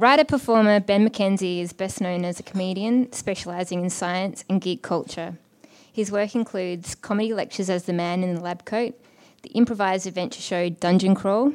Writer 0.00 0.24
performer 0.24 0.80
Ben 0.80 1.06
McKenzie 1.06 1.60
is 1.60 1.74
best 1.74 2.00
known 2.00 2.24
as 2.24 2.40
a 2.40 2.42
comedian 2.42 3.12
specialising 3.12 3.84
in 3.84 3.90
science 3.90 4.46
and 4.48 4.58
geek 4.58 4.80
culture. 4.80 5.36
His 5.92 6.10
work 6.10 6.34
includes 6.34 6.94
comedy 6.94 7.34
lectures 7.34 7.68
as 7.68 7.84
the 7.84 7.92
man 7.92 8.24
in 8.24 8.34
the 8.34 8.40
lab 8.40 8.64
coat, 8.64 8.98
the 9.42 9.50
improvised 9.50 10.06
adventure 10.06 10.40
show 10.40 10.70
Dungeon 10.70 11.14
Crawl, 11.14 11.52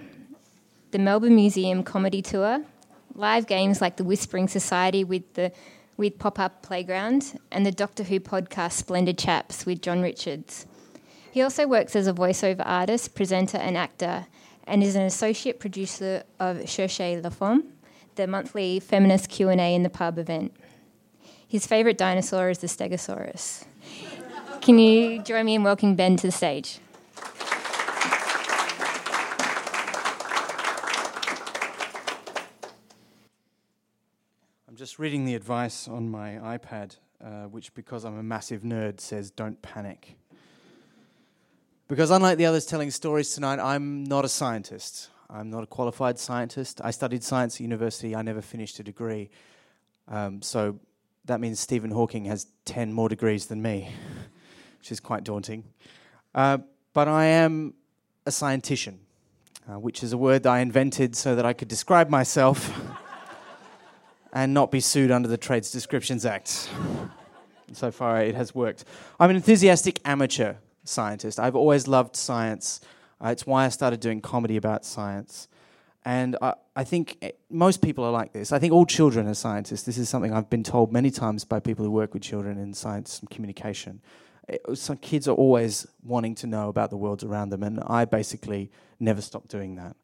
the 0.92 1.00
Melbourne 1.00 1.34
Museum 1.34 1.82
comedy 1.82 2.22
tour, 2.22 2.64
live 3.16 3.48
games 3.48 3.82
like 3.82 3.98
the 3.98 4.04
Whispering 4.04 4.48
Society 4.48 5.04
with 5.04 5.34
the 5.34 5.52
with 5.98 6.20
Pop 6.20 6.38
Up 6.38 6.62
Playground, 6.62 7.40
and 7.52 7.66
the 7.66 7.72
Doctor 7.72 8.04
Who 8.04 8.20
podcast 8.20 8.74
Splendid 8.74 9.18
Chaps 9.18 9.66
with 9.66 9.82
John 9.82 10.04
Richards. 10.04 10.68
He 11.32 11.42
also 11.42 11.66
works 11.66 11.96
as 11.96 12.06
a 12.06 12.14
voiceover 12.14 12.62
artist, 12.64 13.16
presenter, 13.16 13.58
and 13.58 13.76
actor, 13.76 14.28
and 14.68 14.84
is 14.84 14.96
an 14.96 15.02
associate 15.02 15.60
producer 15.60 16.22
of 16.40 16.58
Cherchez 16.68 17.24
la 17.24 17.32
Femme, 17.32 17.72
the 18.16 18.28
monthly 18.28 18.80
feminist 18.80 19.30
Q&A 19.30 19.76
in 19.76 19.84
the 19.84 19.90
pub 19.90 20.18
event. 20.18 20.56
His 21.48 21.68
favourite 21.68 21.98
dinosaur 21.98 22.50
is 22.50 22.60
the 22.60 22.68
Stegosaurus. 22.68 23.66
Can 24.62 24.80
you 24.80 25.22
join 25.22 25.46
me 25.46 25.56
in 25.56 25.64
welcoming 25.64 25.96
Ben 25.96 26.18
to 26.18 26.28
the 26.28 26.32
stage? 26.32 26.80
I'm 34.68 34.76
just 34.76 35.00
reading 35.00 35.26
the 35.26 35.36
advice 35.36 35.88
on 35.88 36.10
my 36.10 36.32
iPad, 36.32 36.98
uh, 37.24 37.44
which, 37.44 37.74
because 37.76 38.04
I'm 38.04 38.18
a 38.18 38.24
massive 38.24 38.64
nerd, 38.64 39.00
says 39.00 39.32
don't 39.32 39.62
panic. 39.62 40.18
Because 41.88 42.10
unlike 42.10 42.38
the 42.38 42.48
others 42.48 42.66
telling 42.66 42.90
stories 42.90 43.34
tonight, 43.34 43.60
I'm 43.60 44.04
not 44.04 44.26
a 44.26 44.30
scientist. 44.30 45.10
I'm 45.30 45.50
not 45.50 45.64
a 45.64 45.68
qualified 45.68 46.20
scientist. 46.20 46.82
I 46.84 46.92
studied 46.92 47.24
science 47.24 47.56
at 47.56 47.62
university, 47.62 48.16
I 48.16 48.22
never 48.22 48.42
finished 48.42 48.80
a 48.80 48.84
degree. 48.84 49.30
Um, 50.08 50.42
so 50.42 50.80
that 51.26 51.40
means 51.40 51.60
Stephen 51.60 51.92
Hawking 51.92 52.26
has 52.26 52.48
10 52.66 52.94
more 52.94 53.10
degrees 53.10 53.48
than 53.48 53.62
me, 53.62 53.90
which 54.80 54.92
is 54.92 55.00
quite 55.00 55.24
daunting. 55.24 55.64
Uh, 56.34 56.60
but 56.94 57.08
I 57.08 57.26
am 57.26 57.74
a 58.26 58.30
scientician, 58.30 58.98
uh, 59.68 59.80
which 59.80 60.04
is 60.04 60.14
a 60.14 60.18
word 60.18 60.44
that 60.44 60.52
I 60.52 60.60
invented 60.60 61.16
so 61.16 61.36
that 61.36 61.46
I 61.46 61.54
could 61.54 61.68
describe 61.68 62.10
myself 62.10 62.72
and 64.34 64.54
not 64.54 64.72
be 64.72 64.80
sued 64.80 65.12
under 65.12 65.28
the 65.28 65.38
Trades 65.38 65.72
Descriptions 65.72 66.26
Act. 66.26 66.70
so 67.74 67.90
far, 67.92 68.22
it 68.22 68.36
has 68.36 68.54
worked. 68.54 68.86
I'm 69.20 69.30
an 69.32 69.36
enthusiastic 69.36 70.00
amateur 70.06 70.56
scientist. 70.84 71.40
I've 71.40 71.56
always 71.56 71.88
loved 71.88 72.16
science. 72.16 72.80
Uh, 73.24 73.30
it's 73.30 73.46
why 73.46 73.66
I 73.66 73.70
started 73.70 74.00
doing 74.00 74.22
comedy 74.22 74.58
about 74.58 74.86
science. 74.86 75.48
And 76.04 76.38
I, 76.42 76.54
I 76.76 76.84
think 76.84 77.18
it, 77.22 77.40
most 77.50 77.82
people 77.82 78.04
are 78.04 78.12
like 78.12 78.32
this. 78.32 78.52
I 78.52 78.60
think 78.60 78.74
all 78.74 78.86
children 78.86 79.28
are 79.28 79.34
scientists. 79.34 79.84
This 79.84 79.98
is 79.98 80.08
something 80.08 80.34
I've 80.34 80.50
been 80.50 80.64
told 80.64 80.94
many 80.94 81.10
times 81.10 81.46
by 81.46 81.60
people 81.60 81.84
who 81.84 81.92
work 81.92 82.14
with 82.14 82.22
children 82.22 82.60
in 82.60 82.74
science 82.74 83.20
and 83.20 83.30
communication. 83.30 84.02
It, 84.48 84.62
so 84.76 84.96
kids 84.96 85.28
are 85.28 85.36
always 85.36 85.88
wanting 86.04 86.36
to 86.36 86.48
know 86.48 86.70
about 86.70 86.92
the 86.92 86.98
world 86.98 87.24
around 87.24 87.50
them, 87.50 87.64
and 87.64 87.80
I 87.88 88.06
basically 88.06 88.72
never 89.00 89.22
stop 89.22 89.48
doing 89.48 89.76
that. 89.76 89.96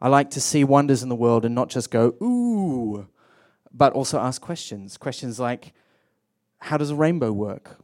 I 0.00 0.08
like 0.08 0.30
to 0.30 0.40
see 0.40 0.62
wonders 0.62 1.02
in 1.02 1.08
the 1.08 1.16
world 1.16 1.44
and 1.44 1.56
not 1.56 1.70
just 1.70 1.90
go, 1.90 2.14
ooh, 2.22 3.08
but 3.72 3.92
also 3.92 4.20
ask 4.20 4.40
questions. 4.40 4.96
Questions 4.96 5.40
like 5.40 5.72
How 6.60 6.76
does 6.76 6.90
a 6.90 6.94
rainbow 6.94 7.32
work? 7.32 7.78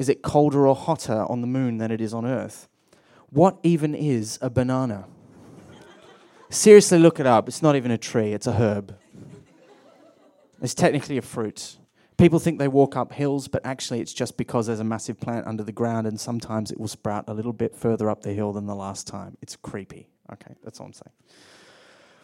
Is 0.00 0.08
it 0.08 0.22
colder 0.22 0.66
or 0.66 0.74
hotter 0.74 1.24
on 1.28 1.40
the 1.40 1.46
moon 1.46 1.78
than 1.78 1.92
it 1.92 2.00
is 2.00 2.12
on 2.12 2.26
Earth? 2.26 2.68
What 3.36 3.58
even 3.62 3.94
is 3.94 4.38
a 4.40 4.48
banana? 4.48 5.04
Seriously, 6.48 6.98
look 6.98 7.20
it 7.20 7.26
up. 7.26 7.48
It's 7.48 7.60
not 7.60 7.76
even 7.76 7.90
a 7.90 7.98
tree, 7.98 8.32
it's 8.32 8.46
a 8.46 8.54
herb. 8.54 8.96
It's 10.62 10.72
technically 10.72 11.18
a 11.18 11.22
fruit. 11.22 11.76
People 12.16 12.38
think 12.38 12.58
they 12.58 12.66
walk 12.66 12.96
up 12.96 13.12
hills, 13.12 13.46
but 13.46 13.60
actually, 13.62 14.00
it's 14.00 14.14
just 14.14 14.38
because 14.38 14.68
there's 14.68 14.80
a 14.80 14.84
massive 14.84 15.20
plant 15.20 15.46
under 15.46 15.62
the 15.62 15.70
ground, 15.70 16.06
and 16.06 16.18
sometimes 16.18 16.70
it 16.70 16.80
will 16.80 16.88
sprout 16.88 17.24
a 17.28 17.34
little 17.34 17.52
bit 17.52 17.76
further 17.76 18.08
up 18.08 18.22
the 18.22 18.32
hill 18.32 18.54
than 18.54 18.64
the 18.64 18.74
last 18.74 19.06
time. 19.06 19.36
It's 19.42 19.54
creepy. 19.54 20.08
Okay, 20.32 20.54
that's 20.64 20.80
all 20.80 20.86
I'm 20.86 20.94
saying. 20.94 21.12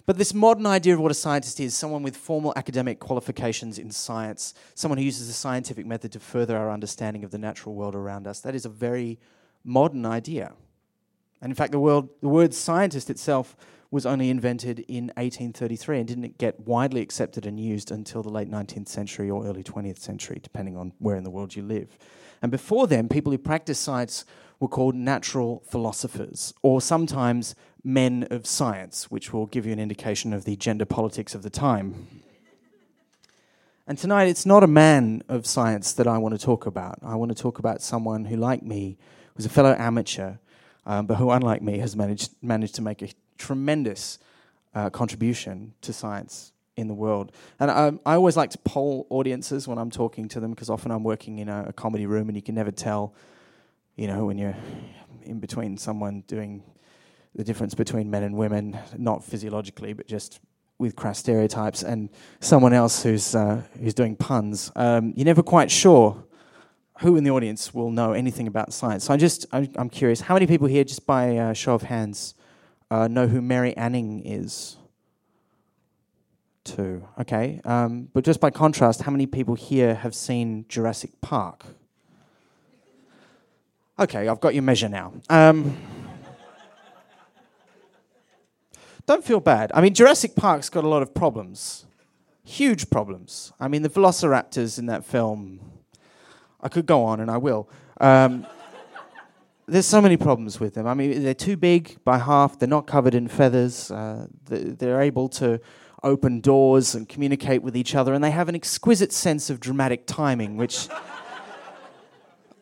But 0.07 0.17
this 0.17 0.33
modern 0.33 0.65
idea 0.65 0.95
of 0.95 1.01
what 1.01 1.11
a 1.11 1.15
scientist 1.15 1.61
is 1.61 1.77
someone 1.77 2.03
with 2.03 2.17
formal 2.17 2.55
academic 2.57 3.01
qualifications 3.01 3.79
in 3.79 3.91
science, 3.91 4.55
someone 4.75 4.97
who 4.97 5.05
uses 5.05 5.29
a 5.29 5.35
scientific 5.35 5.85
method 5.85 6.11
to 6.13 6.21
further 6.21 6.57
our 6.57 6.71
understanding 6.71 7.23
of 7.23 7.33
the 7.33 7.39
natural 7.39 7.75
world 7.75 7.95
around 7.95 8.27
us 8.27 8.41
that 8.41 8.55
is 8.55 8.65
a 8.65 8.71
very 8.71 9.21
modern 9.63 10.07
idea. 10.07 10.55
And 11.43 11.51
in 11.51 11.57
fact, 11.57 11.73
the, 11.73 12.09
the 12.21 12.29
word 12.29 12.55
scientist 12.55 13.11
itself 13.11 13.57
was 13.91 14.07
only 14.07 14.31
invented 14.31 14.79
in 14.89 15.09
1833 15.17 15.99
and 15.99 16.09
didn't 16.09 16.39
get 16.39 16.61
widely 16.61 17.03
accepted 17.03 17.45
and 17.45 17.61
used 17.61 17.91
until 17.91 18.23
the 18.23 18.31
late 18.31 18.51
19th 18.51 18.89
century 18.89 19.29
or 19.29 19.45
early 19.45 19.63
20th 19.63 19.99
century, 19.99 20.41
depending 20.43 20.77
on 20.79 20.93
where 20.99 21.17
in 21.17 21.25
the 21.25 21.31
world 21.31 21.55
you 21.55 21.63
live. 21.63 21.99
And 22.41 22.51
before 22.51 22.87
then, 22.87 23.09
people 23.09 23.33
who 23.33 23.39
practiced 23.39 23.83
science 23.83 24.25
were 24.61 24.69
called 24.69 24.95
natural 24.95 25.63
philosophers, 25.69 26.55
or 26.63 26.81
sometimes 26.81 27.55
men 27.85 28.27
of 28.31 28.47
science, 28.47 29.11
which 29.11 29.33
will 29.33 29.47
give 29.47 29.67
you 29.67 29.73
an 29.73 29.81
indication 29.81 30.33
of 30.33 30.45
the 30.45 30.57
gender 30.57 30.85
politics 30.85 31.35
of 31.35 31.43
the 31.43 31.51
time. 31.51 32.23
And 33.87 33.99
tonight, 33.99 34.29
it's 34.29 34.47
not 34.47 34.63
a 34.63 34.69
man 34.69 35.23
of 35.29 35.45
science 35.45 35.93
that 35.95 36.07
I 36.07 36.17
want 36.17 36.39
to 36.39 36.43
talk 36.43 36.65
about. 36.65 37.01
I 37.03 37.17
want 37.17 37.37
to 37.37 37.43
talk 37.43 37.59
about 37.59 37.83
someone 37.83 38.27
who, 38.27 38.37
like 38.37 38.63
me, 38.63 38.97
was 39.37 39.45
a 39.45 39.49
fellow 39.49 39.75
amateur, 39.77 40.35
um, 40.87 41.07
but 41.07 41.17
who, 41.17 41.31
unlike 41.31 41.63
me, 41.63 41.79
has 41.79 41.97
managed, 41.97 42.33
managed 42.43 42.75
to 42.77 42.83
make 42.83 43.03
a 43.03 43.09
tremendous 43.39 44.19
uh, 44.75 44.91
contribution 44.91 45.75
to 45.83 45.93
science 45.93 46.53
in 46.77 46.89
the 46.89 46.95
world. 46.95 47.33
And 47.61 47.71
I 47.71 48.15
always 48.15 48.37
like 48.37 48.51
to 48.51 48.59
poll 48.59 49.07
audiences 49.11 49.69
when 49.69 49.79
I'm 49.79 49.91
talking 49.91 50.29
to 50.29 50.41
them 50.41 50.51
because 50.51 50.71
often 50.71 50.91
I'm 50.91 51.05
working 51.05 51.39
in 51.39 51.49
a, 51.49 51.67
a 51.69 51.73
comedy 51.73 52.07
room 52.07 52.29
and 52.29 52.37
you 52.37 52.43
can 52.43 52.55
never 52.55 52.71
tell, 52.71 53.15
you 53.97 54.07
know, 54.07 54.25
when 54.25 54.39
you're 54.39 54.57
in 55.23 55.39
between 55.39 55.77
someone 55.77 56.25
doing 56.27 56.63
the 57.35 57.45
difference 57.45 57.75
between 57.75 58.11
men 58.11 58.23
and 58.23 58.37
women, 58.37 58.79
not 58.97 59.25
physiologically, 59.25 59.93
but 59.93 60.07
just 60.07 60.41
with 60.79 60.97
crass 60.97 61.19
stereotypes, 61.19 61.83
and 61.83 62.11
someone 62.41 62.73
else 62.73 63.03
who's 63.03 63.35
uh, 63.35 63.63
who's 63.81 63.95
doing 63.95 64.17
puns. 64.17 64.73
Um, 64.75 65.13
you're 65.17 65.25
never 65.25 65.43
quite 65.43 65.71
sure 65.71 66.25
who 67.01 67.17
in 67.17 67.25
the 67.25 67.31
audience 67.31 67.75
will 67.75 67.91
know 67.91 68.13
anything 68.13 68.47
about 68.47 68.73
science. 68.73 69.05
So 69.05 69.13
I'm 69.13 69.19
just 69.19 69.47
I'm, 69.53 69.69
I'm 69.77 69.89
curious, 69.89 70.23
how 70.23 70.35
many 70.35 70.47
people 70.47 70.69
here, 70.69 70.85
just 70.85 71.07
by 71.07 71.37
uh, 71.37 71.53
show 71.53 71.75
of 71.75 71.83
hands, 71.83 72.35
uh, 72.91 73.09
know 73.09 73.27
who 73.27 73.41
Mary 73.41 73.77
Anning 73.77 74.23
is? 74.25 74.77
Two. 76.65 77.09
Okay. 77.21 77.61
Um, 77.65 78.09
but 78.13 78.25
just 78.25 78.41
by 78.41 78.51
contrast, 78.51 79.03
how 79.03 79.11
many 79.11 79.27
people 79.27 79.55
here 79.55 79.95
have 79.97 80.15
seen 80.15 80.65
Jurassic 80.69 81.21
Park? 81.21 81.65
Okay, 83.99 84.29
I've 84.29 84.41
got 84.41 84.55
your 84.55 84.63
measure 84.63 84.89
now. 84.89 85.13
Um, 85.29 85.77
don't 89.07 89.25
feel 89.25 89.41
bad. 89.41 89.73
I 89.75 89.81
mean, 89.81 89.95
Jurassic 89.95 90.37
Park's 90.37 90.69
got 90.69 90.85
a 90.85 90.89
lot 90.89 91.03
of 91.03 91.13
problems, 91.15 91.87
huge 92.45 92.91
problems. 92.91 93.53
I 93.59 93.69
mean, 93.69 93.83
the 93.83 93.89
velociraptors 93.89 94.79
in 94.79 94.87
that 94.87 95.05
film, 95.05 95.61
I 96.63 96.69
could 96.69 96.87
go 96.87 97.05
on 97.05 97.21
and 97.21 97.31
I 97.31 97.39
will. 97.39 97.69
Um, 98.01 98.47
there's 99.67 99.87
so 99.87 100.01
many 100.01 100.17
problems 100.17 100.61
with 100.61 100.75
them. 100.75 100.87
I 100.87 100.95
mean, 100.95 101.23
they're 101.23 101.35
too 101.35 101.57
big 101.57 102.03
by 102.05 102.19
half, 102.19 102.59
they're 102.59 102.69
not 102.69 102.87
covered 102.87 103.15
in 103.15 103.29
feathers, 103.29 103.91
uh, 103.91 104.27
they're 104.47 105.01
able 105.01 105.29
to 105.31 105.61
open 106.03 106.41
doors 106.41 106.95
and 106.95 107.09
communicate 107.09 107.63
with 107.63 107.77
each 107.77 107.95
other, 107.95 108.13
and 108.13 108.23
they 108.23 108.33
have 108.33 108.49
an 108.49 108.55
exquisite 108.55 109.13
sense 109.13 109.51
of 109.51 109.61
dramatic 109.61 110.07
timing, 110.07 110.57
which. 110.57 110.89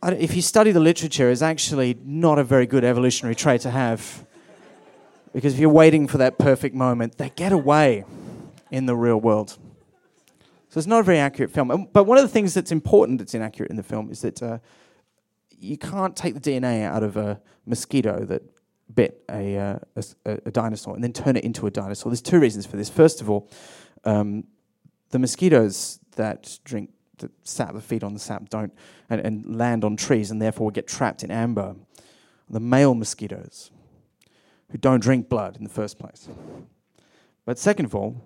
if 0.03 0.35
you 0.35 0.43
study 0.43 0.73
the 0.73 0.81
literature, 0.81 1.31
is 1.31 1.43
actually 1.43 1.99
not 2.05 2.39
a 2.39 2.45
very 2.45 2.67
good 2.67 2.85
evolutionary 2.85 3.35
trait 3.35 3.61
to 3.63 3.71
have. 3.71 4.25
Because 5.33 5.55
if 5.55 5.61
you're 5.61 5.69
waiting 5.69 6.07
for 6.07 6.19
that 6.19 6.39
perfect 6.39 6.75
moment, 6.75 7.19
they 7.19 7.31
get 7.31 7.53
away 7.53 8.05
in 8.71 8.87
the 8.87 8.97
real 8.97 9.21
world. 9.21 9.59
So 10.71 10.79
it's 10.79 10.87
not 10.87 11.01
a 11.01 11.03
very 11.03 11.19
accurate 11.19 11.51
film. 11.51 11.89
But 11.93 12.05
one 12.05 12.17
of 12.17 12.23
the 12.23 12.29
things 12.29 12.55
that's 12.55 12.71
important 12.71 13.19
that's 13.19 13.35
inaccurate 13.35 13.71
in 13.71 13.77
the 13.77 13.83
film 13.83 14.11
is 14.11 14.21
that 14.23 14.41
uh, 14.41 14.59
you 15.51 15.77
can't 15.77 16.17
take 16.17 16.35
the 16.35 16.41
DNA 16.41 16.85
out 16.85 17.03
of 17.03 17.17
a 17.17 17.41
mosquito 17.67 18.25
that 18.25 18.43
bit 18.95 19.23
a, 19.29 19.57
uh, 19.57 19.79
a, 20.25 20.39
a, 20.47 20.51
dinosaur 20.51 20.95
and 20.95 21.03
then 21.03 21.13
turn 21.13 21.37
it 21.37 21.45
into 21.45 21.67
a 21.67 21.71
dinosaur. 21.71 22.11
There's 22.11 22.23
two 22.23 22.41
reasons 22.41 22.67
for 22.67 22.77
this. 22.77 22.89
First 22.89 23.21
of 23.21 23.29
all, 23.29 23.51
um, 24.05 24.45
the 25.11 25.19
mosquitoes 25.19 25.99
that 26.17 26.59
drink 26.65 26.91
the 27.19 27.31
sap, 27.45 27.75
the 27.75 27.81
feed 27.81 28.03
on 28.03 28.15
the 28.15 28.21
sap, 28.21 28.49
don't 28.49 28.73
and, 29.11 29.21
and 29.21 29.59
land 29.59 29.85
on 29.85 29.97
trees 29.97 30.31
and 30.31 30.41
therefore 30.41 30.71
get 30.71 30.87
trapped 30.87 31.23
in 31.23 31.31
amber. 31.31 31.75
The 32.49 32.61
male 32.61 32.95
mosquitoes 32.95 33.71
who 34.71 34.79
don't 34.79 35.01
drink 35.01 35.29
blood 35.29 35.57
in 35.57 35.65
the 35.65 35.71
first 35.71 35.99
place. 35.99 36.29
But 37.45 37.59
second 37.59 37.87
of 37.87 37.95
all, 37.95 38.25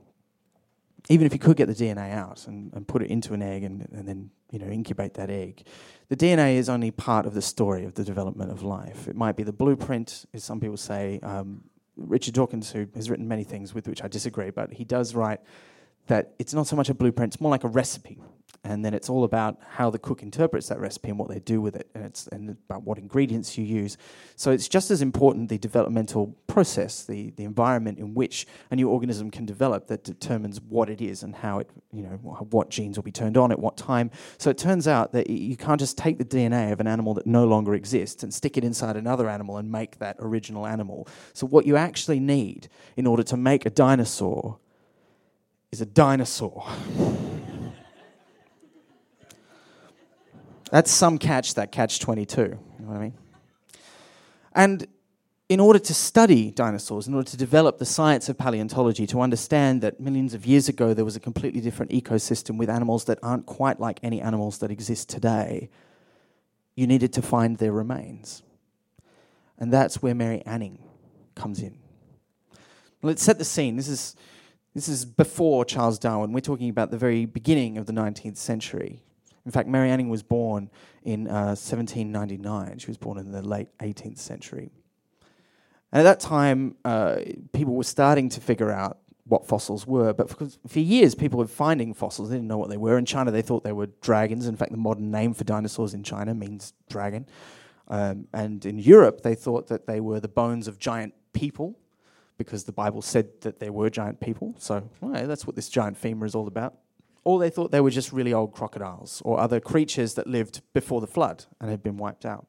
even 1.08 1.26
if 1.26 1.32
you 1.32 1.38
could 1.38 1.56
get 1.56 1.68
the 1.68 1.74
DNA 1.74 2.12
out 2.12 2.46
and, 2.46 2.72
and 2.72 2.88
put 2.88 3.02
it 3.02 3.10
into 3.10 3.34
an 3.34 3.42
egg 3.42 3.62
and, 3.62 3.86
and 3.92 4.08
then 4.08 4.30
you 4.50 4.58
know 4.58 4.66
incubate 4.66 5.14
that 5.14 5.30
egg, 5.30 5.66
the 6.08 6.16
DNA 6.16 6.56
is 6.56 6.68
only 6.68 6.90
part 6.90 7.26
of 7.26 7.34
the 7.34 7.42
story 7.42 7.84
of 7.84 7.94
the 7.94 8.04
development 8.04 8.50
of 8.50 8.62
life. 8.62 9.08
It 9.08 9.16
might 9.16 9.36
be 9.36 9.42
the 9.42 9.52
blueprint, 9.52 10.24
as 10.32 10.44
some 10.44 10.60
people 10.60 10.76
say. 10.76 11.20
Um, 11.22 11.64
Richard 11.96 12.34
Dawkins, 12.34 12.72
who 12.72 12.86
has 12.94 13.08
written 13.08 13.28
many 13.28 13.44
things 13.44 13.72
with 13.72 13.86
which 13.86 14.02
I 14.02 14.08
disagree, 14.08 14.50
but 14.50 14.72
he 14.72 14.84
does 14.84 15.14
write 15.14 15.40
that 16.06 16.34
it's 16.38 16.54
not 16.54 16.66
so 16.66 16.76
much 16.76 16.88
a 16.88 16.94
blueprint, 16.94 17.34
it's 17.34 17.40
more 17.40 17.50
like 17.50 17.64
a 17.64 17.68
recipe 17.68 18.18
and 18.64 18.82
then 18.84 18.94
it's 18.94 19.10
all 19.10 19.24
about 19.24 19.58
how 19.68 19.90
the 19.90 19.98
cook 19.98 20.22
interprets 20.22 20.68
that 20.68 20.80
recipe 20.80 21.10
and 21.10 21.18
what 21.18 21.28
they 21.28 21.38
do 21.38 21.60
with 21.60 21.76
it, 21.76 21.88
and 21.94 22.04
it's 22.04 22.26
and 22.28 22.56
about 22.68 22.82
what 22.82 22.96
ingredients 22.96 23.58
you 23.58 23.64
use. 23.64 23.98
So 24.36 24.50
it's 24.50 24.68
just 24.68 24.90
as 24.90 25.02
important 25.02 25.50
the 25.50 25.58
developmental 25.58 26.34
process, 26.46 27.04
the 27.04 27.30
the 27.32 27.44
environment 27.44 27.98
in 27.98 28.14
which 28.14 28.46
a 28.70 28.76
new 28.76 28.88
organism 28.88 29.30
can 29.30 29.44
develop 29.44 29.88
that 29.88 30.02
determines 30.02 30.62
what 30.62 30.88
it 30.88 31.02
is 31.02 31.22
and 31.22 31.36
how 31.36 31.58
it, 31.58 31.70
you 31.92 32.02
know, 32.02 32.16
what 32.50 32.70
genes 32.70 32.96
will 32.96 33.02
be 33.02 33.12
turned 33.12 33.36
on 33.36 33.52
at 33.52 33.58
what 33.58 33.76
time. 33.76 34.10
So 34.38 34.48
it 34.48 34.56
turns 34.56 34.88
out 34.88 35.12
that 35.12 35.28
you 35.28 35.56
can't 35.56 35.78
just 35.78 35.98
take 35.98 36.16
the 36.16 36.24
DNA 36.24 36.72
of 36.72 36.80
an 36.80 36.86
animal 36.86 37.12
that 37.14 37.26
no 37.26 37.44
longer 37.44 37.74
exists 37.74 38.22
and 38.22 38.32
stick 38.32 38.56
it 38.56 38.64
inside 38.64 38.96
another 38.96 39.28
animal 39.28 39.58
and 39.58 39.70
make 39.70 39.98
that 39.98 40.16
original 40.20 40.66
animal. 40.66 41.06
So 41.34 41.46
what 41.46 41.66
you 41.66 41.76
actually 41.76 42.20
need 42.20 42.68
in 42.96 43.06
order 43.06 43.22
to 43.24 43.36
make 43.36 43.66
a 43.66 43.70
dinosaur 43.70 44.58
is 45.74 45.80
a 45.80 45.86
dinosaur. 45.86 46.64
That's 50.70 50.90
some 50.90 51.18
catch, 51.18 51.54
that 51.54 51.72
catch 51.72 51.98
22. 51.98 52.40
You 52.40 52.48
know 52.48 52.58
what 52.78 52.96
I 52.96 53.00
mean? 53.00 53.14
And 54.52 54.86
in 55.48 55.58
order 55.58 55.80
to 55.80 55.92
study 55.92 56.52
dinosaurs, 56.52 57.08
in 57.08 57.14
order 57.14 57.28
to 57.28 57.36
develop 57.36 57.78
the 57.78 57.84
science 57.84 58.28
of 58.28 58.38
paleontology, 58.38 59.04
to 59.08 59.20
understand 59.20 59.82
that 59.82 59.98
millions 59.98 60.32
of 60.32 60.46
years 60.46 60.68
ago 60.68 60.94
there 60.94 61.04
was 61.04 61.16
a 61.16 61.20
completely 61.20 61.60
different 61.60 61.90
ecosystem 61.90 62.56
with 62.56 62.70
animals 62.70 63.04
that 63.06 63.18
aren't 63.20 63.44
quite 63.44 63.80
like 63.80 63.98
any 64.04 64.20
animals 64.20 64.58
that 64.58 64.70
exist 64.70 65.08
today, 65.08 65.68
you 66.76 66.86
needed 66.86 67.12
to 67.12 67.22
find 67.22 67.58
their 67.58 67.72
remains. 67.72 68.44
And 69.58 69.72
that's 69.72 70.00
where 70.00 70.14
Mary 70.14 70.40
Anning 70.46 70.78
comes 71.34 71.60
in. 71.60 71.76
Let's 73.02 73.22
set 73.22 73.38
the 73.38 73.44
scene. 73.44 73.76
This 73.76 73.88
is, 73.88 74.16
this 74.74 74.88
is 74.88 75.04
before 75.04 75.64
Charles 75.64 75.98
Darwin. 75.98 76.32
We're 76.32 76.40
talking 76.40 76.68
about 76.68 76.90
the 76.90 76.98
very 76.98 77.26
beginning 77.26 77.78
of 77.78 77.86
the 77.86 77.92
19th 77.92 78.36
century. 78.36 79.04
In 79.46 79.52
fact, 79.52 79.68
Mary 79.68 79.90
Anning 79.90 80.08
was 80.08 80.22
born 80.22 80.70
in 81.04 81.28
uh, 81.28 81.54
1799. 81.54 82.78
She 82.78 82.88
was 82.88 82.96
born 82.96 83.18
in 83.18 83.30
the 83.30 83.42
late 83.42 83.68
18th 83.78 84.18
century. 84.18 84.72
And 85.92 86.00
at 86.00 86.02
that 86.02 86.20
time, 86.20 86.74
uh, 86.84 87.20
people 87.52 87.74
were 87.74 87.84
starting 87.84 88.28
to 88.30 88.40
figure 88.40 88.72
out 88.72 88.98
what 89.26 89.46
fossils 89.46 89.86
were, 89.86 90.12
but 90.12 90.28
for, 90.28 90.48
for 90.66 90.80
years 90.80 91.14
people 91.14 91.38
were 91.38 91.46
finding 91.46 91.94
fossils. 91.94 92.28
They 92.28 92.36
didn't 92.36 92.48
know 92.48 92.58
what 92.58 92.68
they 92.68 92.76
were. 92.76 92.98
In 92.98 93.06
China, 93.06 93.30
they 93.30 93.42
thought 93.42 93.64
they 93.64 93.72
were 93.72 93.86
dragons. 94.00 94.46
In 94.46 94.56
fact, 94.56 94.72
the 94.72 94.76
modern 94.76 95.10
name 95.10 95.34
for 95.34 95.44
dinosaurs 95.44 95.94
in 95.94 96.02
China 96.02 96.34
means 96.34 96.72
dragon. 96.90 97.26
Um, 97.88 98.26
and 98.32 98.66
in 98.66 98.78
Europe, 98.78 99.22
they 99.22 99.34
thought 99.34 99.68
that 99.68 99.86
they 99.86 100.00
were 100.00 100.20
the 100.20 100.28
bones 100.28 100.68
of 100.68 100.78
giant 100.78 101.14
people 101.32 101.78
because 102.36 102.64
the 102.64 102.72
Bible 102.72 103.02
said 103.02 103.28
that 103.42 103.60
there 103.60 103.72
were 103.72 103.90
giant 103.90 104.20
people. 104.20 104.54
So 104.58 104.88
well, 105.00 105.26
that's 105.26 105.46
what 105.46 105.56
this 105.56 105.69
giant 105.69 105.96
femur 105.96 106.26
is 106.26 106.34
all 106.34 106.48
about 106.48 106.75
or 107.25 107.38
they 107.38 107.50
thought 107.50 107.70
they 107.70 107.81
were 107.81 107.90
just 107.90 108.12
really 108.12 108.32
old 108.32 108.52
crocodiles 108.52 109.22
or 109.25 109.40
other 109.40 109.58
creatures 109.58 110.14
that 110.14 110.26
lived 110.26 110.60
before 110.72 111.00
the 111.00 111.06
flood 111.06 111.46
and 111.60 111.70
had 111.70 111.82
been 111.82 111.96
wiped 111.96 112.25
out. 112.25 112.46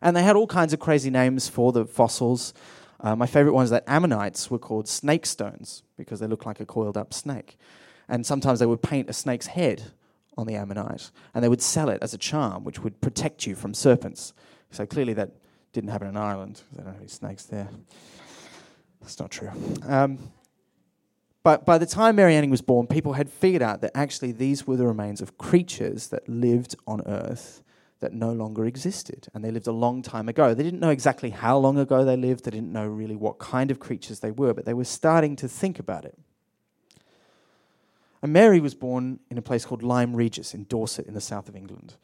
And 0.00 0.16
they 0.16 0.22
had 0.22 0.34
all 0.34 0.46
kinds 0.46 0.72
of 0.72 0.80
crazy 0.80 1.10
names 1.10 1.48
for 1.48 1.72
the 1.72 1.84
fossils. 1.84 2.54
Uh, 3.00 3.14
my 3.14 3.26
favorite 3.26 3.52
one 3.52 3.64
is 3.64 3.70
that 3.70 3.84
ammonites 3.86 4.50
were 4.50 4.58
called 4.58 4.88
snake 4.88 5.26
stones 5.26 5.82
because 5.96 6.20
they 6.20 6.26
look 6.26 6.46
like 6.46 6.58
a 6.58 6.66
coiled 6.66 6.96
up 6.96 7.12
snake. 7.12 7.56
And 8.08 8.24
sometimes 8.24 8.58
they 8.58 8.66
would 8.66 8.82
paint 8.82 9.10
a 9.10 9.12
snake's 9.12 9.46
head 9.46 9.92
on 10.36 10.46
the 10.46 10.56
ammonite 10.56 11.10
and 11.34 11.44
they 11.44 11.48
would 11.48 11.62
sell 11.62 11.88
it 11.88 12.02
as 12.02 12.12
a 12.12 12.18
charm 12.18 12.64
which 12.64 12.80
would 12.80 13.00
protect 13.00 13.46
you 13.46 13.54
from 13.54 13.74
serpents. 13.74 14.32
So 14.70 14.86
clearly 14.86 15.12
that 15.14 15.32
didn't 15.72 15.90
happen 15.90 16.08
in 16.08 16.16
Ireland 16.16 16.62
because 16.62 16.78
they 16.78 16.82
don't 16.82 16.92
have 16.92 17.02
any 17.02 17.08
snakes 17.08 17.44
there. 17.44 17.68
That's 19.04 19.20
not 19.20 19.30
true. 19.30 19.50
Um, 19.86 20.18
but 21.42 21.66
by 21.66 21.76
the 21.76 21.84
time 21.84 22.16
Mary 22.16 22.34
Anning 22.34 22.48
was 22.48 22.62
born, 22.62 22.86
people 22.86 23.12
had 23.12 23.28
figured 23.28 23.60
out 23.60 23.82
that 23.82 23.90
actually 23.94 24.32
these 24.32 24.66
were 24.66 24.76
the 24.76 24.86
remains 24.86 25.20
of 25.20 25.36
creatures 25.36 26.08
that 26.08 26.26
lived 26.26 26.74
on 26.86 27.02
Earth 27.06 27.62
that 28.00 28.14
no 28.14 28.32
longer 28.32 28.64
existed. 28.64 29.28
And 29.34 29.44
they 29.44 29.50
lived 29.50 29.66
a 29.66 29.72
long 29.72 30.00
time 30.00 30.26
ago. 30.26 30.54
They 30.54 30.62
didn't 30.62 30.80
know 30.80 30.88
exactly 30.88 31.30
how 31.30 31.58
long 31.58 31.78
ago 31.78 32.02
they 32.02 32.16
lived, 32.16 32.46
they 32.46 32.50
didn't 32.50 32.72
know 32.72 32.86
really 32.86 33.14
what 33.14 33.38
kind 33.38 33.70
of 33.70 33.78
creatures 33.78 34.20
they 34.20 34.30
were, 34.30 34.54
but 34.54 34.64
they 34.64 34.72
were 34.72 34.84
starting 34.84 35.36
to 35.36 35.48
think 35.48 35.78
about 35.78 36.06
it. 36.06 36.18
And 38.22 38.32
Mary 38.32 38.58
was 38.58 38.74
born 38.74 39.20
in 39.30 39.36
a 39.36 39.42
place 39.42 39.66
called 39.66 39.82
Lyme 39.82 40.16
Regis 40.16 40.54
in 40.54 40.64
Dorset 40.64 41.06
in 41.06 41.12
the 41.12 41.20
south 41.20 41.46
of 41.46 41.54
England. 41.54 41.96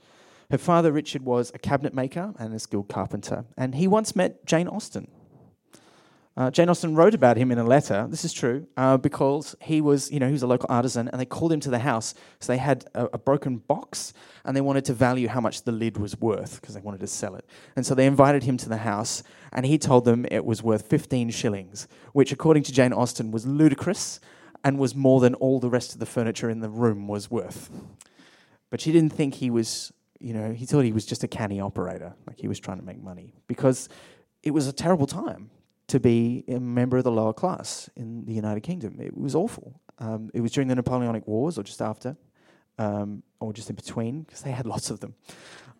Her 0.50 0.58
father, 0.58 0.92
Richard, 0.92 1.24
was 1.24 1.50
a 1.54 1.58
cabinet 1.58 1.94
maker 1.94 2.34
and 2.38 2.52
a 2.52 2.58
skilled 2.58 2.88
carpenter, 2.88 3.46
and 3.56 3.74
he 3.74 3.88
once 3.88 4.14
met 4.14 4.44
Jane 4.44 4.68
Austen. 4.68 5.08
Uh, 6.40 6.50
Jane 6.50 6.70
Austen 6.70 6.94
wrote 6.94 7.12
about 7.12 7.36
him 7.36 7.52
in 7.52 7.58
a 7.58 7.64
letter. 7.64 8.06
This 8.08 8.24
is 8.24 8.32
true 8.32 8.66
uh, 8.78 8.96
because 8.96 9.54
he 9.60 9.82
was, 9.82 10.10
you 10.10 10.18
know, 10.18 10.24
he 10.24 10.32
was 10.32 10.42
a 10.42 10.46
local 10.46 10.68
artisan, 10.70 11.06
and 11.06 11.20
they 11.20 11.26
called 11.26 11.52
him 11.52 11.60
to 11.60 11.68
the 11.68 11.80
house. 11.80 12.14
So 12.38 12.50
they 12.50 12.56
had 12.56 12.86
a, 12.94 13.08
a 13.12 13.18
broken 13.18 13.58
box, 13.58 14.14
and 14.46 14.56
they 14.56 14.62
wanted 14.62 14.86
to 14.86 14.94
value 14.94 15.28
how 15.28 15.42
much 15.42 15.64
the 15.64 15.72
lid 15.72 15.98
was 15.98 16.18
worth 16.18 16.58
because 16.58 16.74
they 16.74 16.80
wanted 16.80 17.00
to 17.00 17.06
sell 17.08 17.34
it. 17.34 17.44
And 17.76 17.84
so 17.84 17.94
they 17.94 18.06
invited 18.06 18.44
him 18.44 18.56
to 18.56 18.70
the 18.70 18.78
house, 18.78 19.22
and 19.52 19.66
he 19.66 19.76
told 19.76 20.06
them 20.06 20.24
it 20.30 20.46
was 20.46 20.62
worth 20.62 20.86
15 20.86 21.28
shillings, 21.28 21.86
which, 22.14 22.32
according 22.32 22.62
to 22.62 22.72
Jane 22.72 22.94
Austen, 22.94 23.32
was 23.32 23.46
ludicrous 23.46 24.18
and 24.64 24.78
was 24.78 24.94
more 24.94 25.20
than 25.20 25.34
all 25.34 25.60
the 25.60 25.68
rest 25.68 25.92
of 25.92 26.00
the 26.00 26.06
furniture 26.06 26.48
in 26.48 26.60
the 26.60 26.70
room 26.70 27.06
was 27.06 27.30
worth. 27.30 27.68
But 28.70 28.80
she 28.80 28.92
didn't 28.92 29.12
think 29.12 29.34
he 29.34 29.50
was, 29.50 29.92
you 30.18 30.32
know, 30.32 30.54
he 30.54 30.64
thought 30.64 30.86
he 30.86 30.92
was 30.92 31.04
just 31.04 31.22
a 31.22 31.28
canny 31.28 31.60
operator, 31.60 32.14
like 32.26 32.38
he 32.38 32.48
was 32.48 32.58
trying 32.58 32.78
to 32.78 32.84
make 32.84 33.02
money 33.02 33.34
because 33.46 33.90
it 34.42 34.52
was 34.52 34.66
a 34.66 34.72
terrible 34.72 35.06
time 35.06 35.50
to 35.90 35.98
be 35.98 36.44
a 36.46 36.60
member 36.60 36.98
of 36.98 37.04
the 37.04 37.10
lower 37.10 37.32
class 37.32 37.90
in 37.96 38.24
the 38.24 38.32
United 38.32 38.60
Kingdom. 38.60 39.00
It 39.00 39.16
was 39.16 39.34
awful. 39.34 39.80
Um, 39.98 40.30
it 40.32 40.40
was 40.40 40.52
during 40.52 40.68
the 40.68 40.76
Napoleonic 40.76 41.26
Wars 41.26 41.58
or 41.58 41.64
just 41.64 41.82
after, 41.82 42.16
um, 42.78 43.24
or 43.40 43.52
just 43.52 43.68
in 43.70 43.76
between, 43.76 44.22
because 44.22 44.42
they 44.42 44.52
had 44.52 44.66
lots 44.66 44.90
of 44.90 45.00
them. 45.00 45.14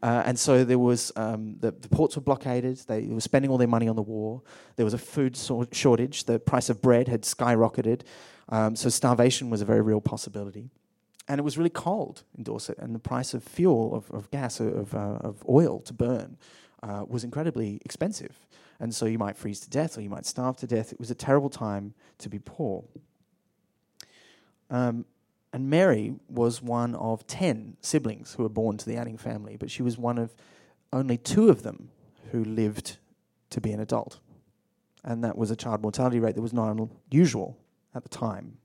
Uh, 0.03 0.23
and 0.27 0.37
so 0.37 0.65
there 0.65 0.81
was 0.81 1.13
um, 1.15 1.57
the, 1.61 1.71
the, 1.71 1.89
ports 1.89 2.17
were 2.17 2.23
blockaded. 2.23 2.79
They 2.89 3.03
were 3.03 3.21
spending 3.21 3.53
all 3.53 3.59
their 3.59 3.69
money 3.69 3.87
on 3.87 3.95
the 3.95 4.03
war. 4.03 4.43
There 4.77 4.85
was 4.85 4.95
a 4.95 4.99
food 4.99 5.37
so- 5.37 5.69
shortage. 5.71 6.25
The 6.25 6.41
price 6.41 6.71
of 6.71 6.83
bread 6.83 7.07
had 7.07 7.23
skyrocketed. 7.23 8.03
Um, 8.49 8.75
so 8.75 8.89
starvation 8.89 9.49
was 9.49 9.61
a 9.61 9.65
very 9.65 9.83
real 9.83 10.01
possibility. 10.01 10.71
And 11.29 11.39
it 11.39 11.43
was 11.43 11.57
really 11.57 11.71
cold 11.71 12.25
in 12.37 12.43
Dorset, 12.43 12.79
and 12.79 12.93
the 12.93 12.99
price 12.99 13.33
of 13.35 13.45
fuel, 13.45 13.95
of, 13.95 14.11
of 14.11 14.29
gas, 14.33 14.59
of, 14.59 14.93
uh, 14.93 15.19
of 15.21 15.45
oil 15.49 15.79
to 15.81 15.93
burn, 15.93 16.37
uh, 16.83 17.05
was 17.07 17.23
incredibly 17.23 17.81
expensive. 17.85 18.37
And 18.81 18.95
so 18.95 19.05
you 19.05 19.19
might 19.19 19.37
freeze 19.37 19.61
to 19.61 19.71
death 19.71 19.99
or 19.99 20.01
you 20.01 20.09
might 20.09 20.27
starve 20.27 20.57
to 20.59 20.67
death. 20.67 20.93
It 20.93 20.99
was 20.99 21.11
a 21.11 21.15
terrible 21.15 21.51
time 21.51 21.93
to 22.19 22.31
be 22.31 22.39
poor. 22.39 22.85
Um, 24.71 25.05
and 25.53 25.69
Mary 25.69 26.15
was 26.29 26.63
one 26.63 26.95
of 26.95 27.27
10 27.27 27.77
siblings 27.81 28.35
who 28.35 28.43
were 28.43 28.49
born 28.49 28.79
to 28.79 28.87
the 28.87 28.97
Anning 28.97 29.19
family, 29.19 29.57
but 29.57 29.71
she 29.71 29.83
was 29.83 29.99
one 29.99 30.17
of 30.17 30.35
only 30.93 31.19
two 31.19 31.51
of 31.51 31.63
them 31.63 31.91
who 32.31 32.43
lived 32.43 32.97
to 33.51 33.61
be 33.61 33.73
an 33.73 33.81
adult. 33.81 34.21
And 35.05 35.23
that 35.25 35.37
was 35.37 35.51
a 35.51 35.57
child 35.57 35.83
mortality 35.83 36.21
rate 36.21 36.35
that 36.35 36.43
was 36.43 36.53
not 36.53 36.77
unusual 37.11 37.59
at 37.95 38.03
the 38.03 38.09
time. 38.09 38.59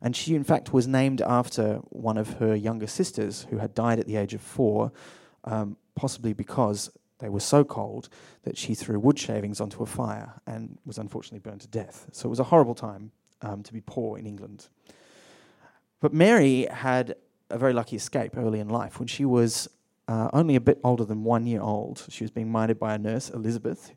And 0.00 0.16
she, 0.16 0.34
in 0.34 0.42
fact, 0.42 0.72
was 0.72 0.88
named 0.88 1.20
after 1.22 1.76
one 1.90 2.18
of 2.18 2.34
her 2.34 2.56
younger 2.56 2.88
sisters 2.88 3.46
who 3.50 3.58
had 3.58 3.74
died 3.74 4.00
at 4.00 4.06
the 4.06 4.16
age 4.16 4.34
of 4.34 4.40
four, 4.40 4.90
um, 5.44 5.76
possibly 5.94 6.32
because 6.32 6.90
they 7.22 7.28
were 7.28 7.40
so 7.40 7.62
cold 7.62 8.08
that 8.42 8.58
she 8.58 8.74
threw 8.74 8.98
wood 8.98 9.16
shavings 9.16 9.60
onto 9.60 9.82
a 9.82 9.86
fire 9.86 10.40
and 10.44 10.76
was 10.84 10.98
unfortunately 10.98 11.38
burned 11.38 11.60
to 11.60 11.68
death. 11.68 12.08
So 12.10 12.26
it 12.26 12.30
was 12.30 12.40
a 12.40 12.44
horrible 12.44 12.74
time 12.74 13.12
um, 13.40 13.62
to 13.62 13.72
be 13.72 13.80
poor 13.80 14.18
in 14.18 14.26
England. 14.26 14.66
But 16.00 16.12
Mary 16.12 16.66
had 16.68 17.14
a 17.48 17.58
very 17.58 17.72
lucky 17.72 17.94
escape 17.94 18.36
early 18.36 18.58
in 18.58 18.68
life. 18.68 18.98
When 18.98 19.06
she 19.06 19.24
was 19.24 19.68
uh, 20.08 20.30
only 20.32 20.56
a 20.56 20.60
bit 20.60 20.80
older 20.82 21.04
than 21.04 21.22
one 21.22 21.46
year 21.46 21.60
old, 21.60 22.04
she 22.08 22.24
was 22.24 22.32
being 22.32 22.50
minded 22.50 22.80
by 22.80 22.94
a 22.94 22.98
nurse, 22.98 23.30
Elizabeth. 23.30 23.92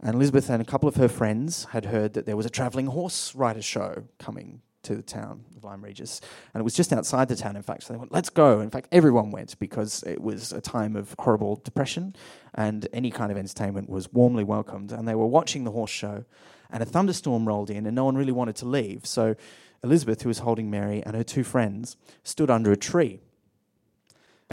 And 0.00 0.14
Elizabeth 0.14 0.50
and 0.50 0.60
a 0.60 0.64
couple 0.64 0.90
of 0.90 0.96
her 0.96 1.08
friends 1.08 1.64
had 1.70 1.86
heard 1.86 2.12
that 2.12 2.26
there 2.26 2.36
was 2.36 2.44
a 2.44 2.50
travelling 2.50 2.86
horse 2.86 3.34
rider 3.34 3.62
show 3.62 4.04
coming 4.18 4.60
to 4.82 4.94
the 4.94 5.02
town 5.02 5.44
of 5.56 5.64
Lyme 5.64 5.82
Regis. 5.82 6.20
And 6.54 6.60
it 6.60 6.64
was 6.64 6.74
just 6.74 6.92
outside 6.92 7.28
the 7.28 7.36
town, 7.36 7.56
in 7.56 7.62
fact. 7.62 7.84
So 7.84 7.92
they 7.92 7.98
went, 7.98 8.12
let's 8.12 8.30
go. 8.30 8.60
In 8.60 8.70
fact, 8.70 8.88
everyone 8.92 9.30
went 9.30 9.58
because 9.58 10.02
it 10.04 10.20
was 10.20 10.52
a 10.52 10.60
time 10.60 10.96
of 10.96 11.14
horrible 11.18 11.56
depression 11.56 12.14
and 12.54 12.88
any 12.92 13.10
kind 13.10 13.30
of 13.30 13.38
entertainment 13.38 13.90
was 13.90 14.12
warmly 14.12 14.44
welcomed. 14.44 14.92
And 14.92 15.06
they 15.06 15.14
were 15.14 15.26
watching 15.26 15.64
the 15.64 15.72
horse 15.72 15.90
show, 15.90 16.24
and 16.70 16.82
a 16.82 16.86
thunderstorm 16.86 17.46
rolled 17.46 17.70
in, 17.70 17.86
and 17.86 17.94
no 17.94 18.04
one 18.04 18.16
really 18.16 18.32
wanted 18.32 18.56
to 18.56 18.66
leave. 18.66 19.06
So 19.06 19.36
Elizabeth, 19.82 20.22
who 20.22 20.28
was 20.28 20.40
holding 20.40 20.70
Mary, 20.70 21.02
and 21.04 21.14
her 21.14 21.24
two 21.24 21.44
friends 21.44 21.96
stood 22.22 22.50
under 22.50 22.72
a 22.72 22.76
tree 22.76 23.20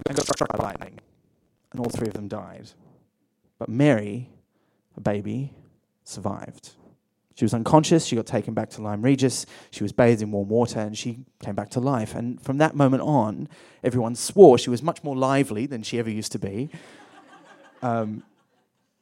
and 0.07 0.15
got 0.15 0.25
struck 0.25 0.49
by 0.49 0.63
lightning. 0.63 0.99
And 1.71 1.79
all 1.79 1.89
three 1.89 2.07
of 2.07 2.13
them 2.13 2.27
died. 2.27 2.71
But 3.57 3.69
Mary, 3.69 4.29
a 4.95 5.01
baby, 5.01 5.53
survived. 6.03 6.71
She 7.35 7.43
was 7.43 7.53
unconscious. 7.53 8.05
She 8.05 8.15
got 8.15 8.25
taken 8.25 8.53
back 8.53 8.69
to 8.71 8.81
Lyme 8.81 9.01
Regis. 9.01 9.45
She 9.71 9.83
was 9.83 9.91
bathed 9.91 10.21
in 10.21 10.31
warm 10.31 10.47
water 10.47 10.79
and 10.79 10.97
she 10.97 11.19
came 11.43 11.53
back 11.53 11.69
to 11.71 11.81
life. 11.81 12.15
And 12.15 12.41
from 12.41 12.57
that 12.59 12.75
moment 12.75 13.03
on, 13.03 13.49
everyone 13.83 14.15
swore 14.15 14.57
she 14.57 14.69
was 14.69 14.81
much 14.81 15.03
more 15.03 15.15
lively 15.15 15.65
than 15.65 15.83
she 15.83 15.99
ever 15.99 16.09
used 16.09 16.31
to 16.31 16.39
be. 16.39 16.69
Um, 17.81 18.23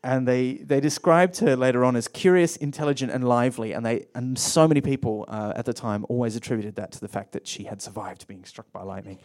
and 0.03 0.27
they, 0.27 0.55
they 0.55 0.81
described 0.81 1.39
her 1.39 1.55
later 1.55 1.85
on 1.85 1.95
as 1.95 2.09
curious, 2.09 2.57
intelligent, 2.57 3.11
and 3.11 3.25
lively. 3.25 3.71
And, 3.71 3.85
they, 3.85 4.07
and 4.13 4.37
so 4.37 4.67
many 4.67 4.81
people 4.81 5.23
uh, 5.29 5.53
at 5.55 5.63
the 5.63 5.73
time 5.73 6.05
always 6.09 6.35
attributed 6.35 6.75
that 6.75 6.91
to 6.93 6.99
the 6.99 7.07
fact 7.07 7.31
that 7.31 7.47
she 7.47 7.63
had 7.63 7.81
survived 7.81 8.27
being 8.27 8.43
struck 8.43 8.69
by 8.73 8.81
lightning. 8.81 9.19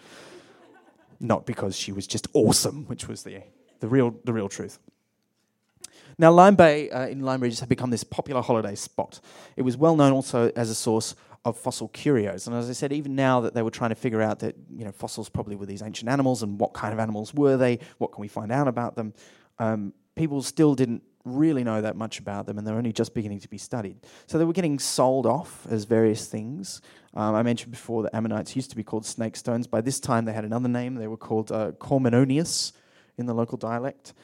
Not 1.18 1.46
because 1.46 1.74
she 1.74 1.90
was 1.90 2.06
just 2.06 2.28
awesome, 2.32 2.84
which 2.84 3.08
was 3.08 3.24
the, 3.24 3.42
the, 3.80 3.88
real, 3.88 4.14
the 4.22 4.32
real 4.32 4.48
truth. 4.48 4.78
Now, 6.20 6.32
Lyme 6.32 6.56
Bay 6.56 6.90
uh, 6.90 7.06
in 7.06 7.20
Lyme 7.20 7.40
Regis 7.40 7.60
had 7.60 7.68
become 7.68 7.90
this 7.90 8.02
popular 8.02 8.42
holiday 8.42 8.75
spot. 8.75 9.20
It 9.56 9.62
was 9.62 9.76
well 9.76 9.94
known 9.94 10.12
also 10.12 10.50
as 10.56 10.68
a 10.68 10.75
source 10.75 11.14
of 11.44 11.56
fossil 11.56 11.88
curios. 11.88 12.48
And 12.48 12.56
as 12.56 12.68
I 12.68 12.72
said, 12.72 12.92
even 12.92 13.14
now 13.14 13.40
that 13.40 13.54
they 13.54 13.62
were 13.62 13.70
trying 13.70 13.90
to 13.90 13.94
figure 13.94 14.20
out 14.20 14.40
that 14.40 14.56
you 14.75 14.84
know 14.84 14.90
fossils 14.90 15.28
probably 15.28 15.54
were 15.54 15.66
these 15.66 15.82
ancient 15.82 16.10
animals 16.10 16.42
and 16.42 16.58
what 16.58 16.75
kind 16.75 16.92
of 16.92 16.98
animals 16.98 17.32
were 17.32 17.56
they, 17.56 17.78
what 17.98 18.12
can 18.12 18.20
we 18.20 18.28
find 18.28 18.50
out 18.50 18.66
about 18.66 18.96
them, 18.96 19.14
um, 19.60 19.92
people 20.16 20.42
still 20.42 20.75
didn't 20.75 21.02
really 21.25 21.62
know 21.62 21.80
that 21.80 21.94
much 21.94 22.18
about 22.18 22.46
them 22.46 22.58
and 22.58 22.66
they're 22.66 22.76
only 22.76 22.92
just 22.92 23.14
beginning 23.14 23.38
to 23.38 23.48
be 23.48 23.58
studied. 23.58 23.98
So 24.26 24.38
they 24.38 24.44
were 24.44 24.52
getting 24.52 24.78
sold 24.78 25.26
off 25.26 25.66
as 25.70 25.84
various 25.84 26.26
things. 26.26 26.80
Um, 27.14 27.34
I 27.34 27.42
mentioned 27.42 27.70
before 27.70 28.02
that 28.02 28.14
ammonites 28.14 28.56
used 28.56 28.70
to 28.70 28.76
be 28.76 28.82
called 28.82 29.06
snake 29.06 29.37
stones. 29.37 29.66
By 29.66 29.80
this 29.80 30.00
time, 30.00 30.25
they 30.25 30.32
had 30.32 30.44
another 30.44 30.68
name. 30.68 30.96
They 30.96 31.06
were 31.06 31.16
called 31.16 31.52
uh, 31.52 31.72
in 33.18 33.26
the 33.26 33.34
local 33.34 33.58
dialect. 33.58 34.14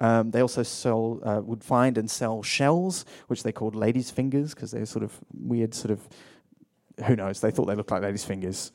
Um, 0.00 0.30
they 0.30 0.40
also 0.40 0.62
sell, 0.62 1.20
uh, 1.22 1.40
would 1.42 1.62
find 1.62 1.96
and 1.96 2.10
sell 2.10 2.42
shells, 2.42 3.04
which 3.28 3.42
they 3.42 3.52
called 3.52 3.74
ladies' 3.74 4.10
fingers 4.10 4.54
because 4.54 4.70
they're 4.70 4.86
sort 4.86 5.04
of 5.04 5.18
weird, 5.32 5.74
sort 5.74 5.92
of, 5.92 6.08
who 7.06 7.16
knows, 7.16 7.40
they 7.40 7.50
thought 7.50 7.66
they 7.66 7.74
looked 7.74 7.90
like 7.90 8.02
ladies' 8.02 8.24
fingers. 8.24 8.72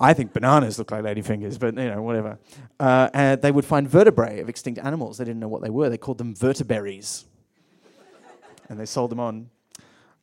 I 0.00 0.14
think 0.14 0.32
bananas 0.32 0.78
look 0.78 0.90
like 0.90 1.04
lady 1.04 1.20
fingers, 1.20 1.58
but 1.58 1.76
you 1.76 1.90
know, 1.90 2.00
whatever. 2.00 2.38
Uh, 2.78 3.10
and 3.12 3.42
they 3.42 3.52
would 3.52 3.66
find 3.66 3.86
vertebrae 3.86 4.40
of 4.40 4.48
extinct 4.48 4.80
animals. 4.82 5.18
They 5.18 5.26
didn't 5.26 5.40
know 5.40 5.48
what 5.48 5.60
they 5.60 5.68
were. 5.68 5.90
They 5.90 5.98
called 5.98 6.16
them 6.16 6.34
verteberries. 6.34 7.24
and 8.70 8.80
they 8.80 8.86
sold 8.86 9.10
them 9.10 9.20
on. 9.20 9.50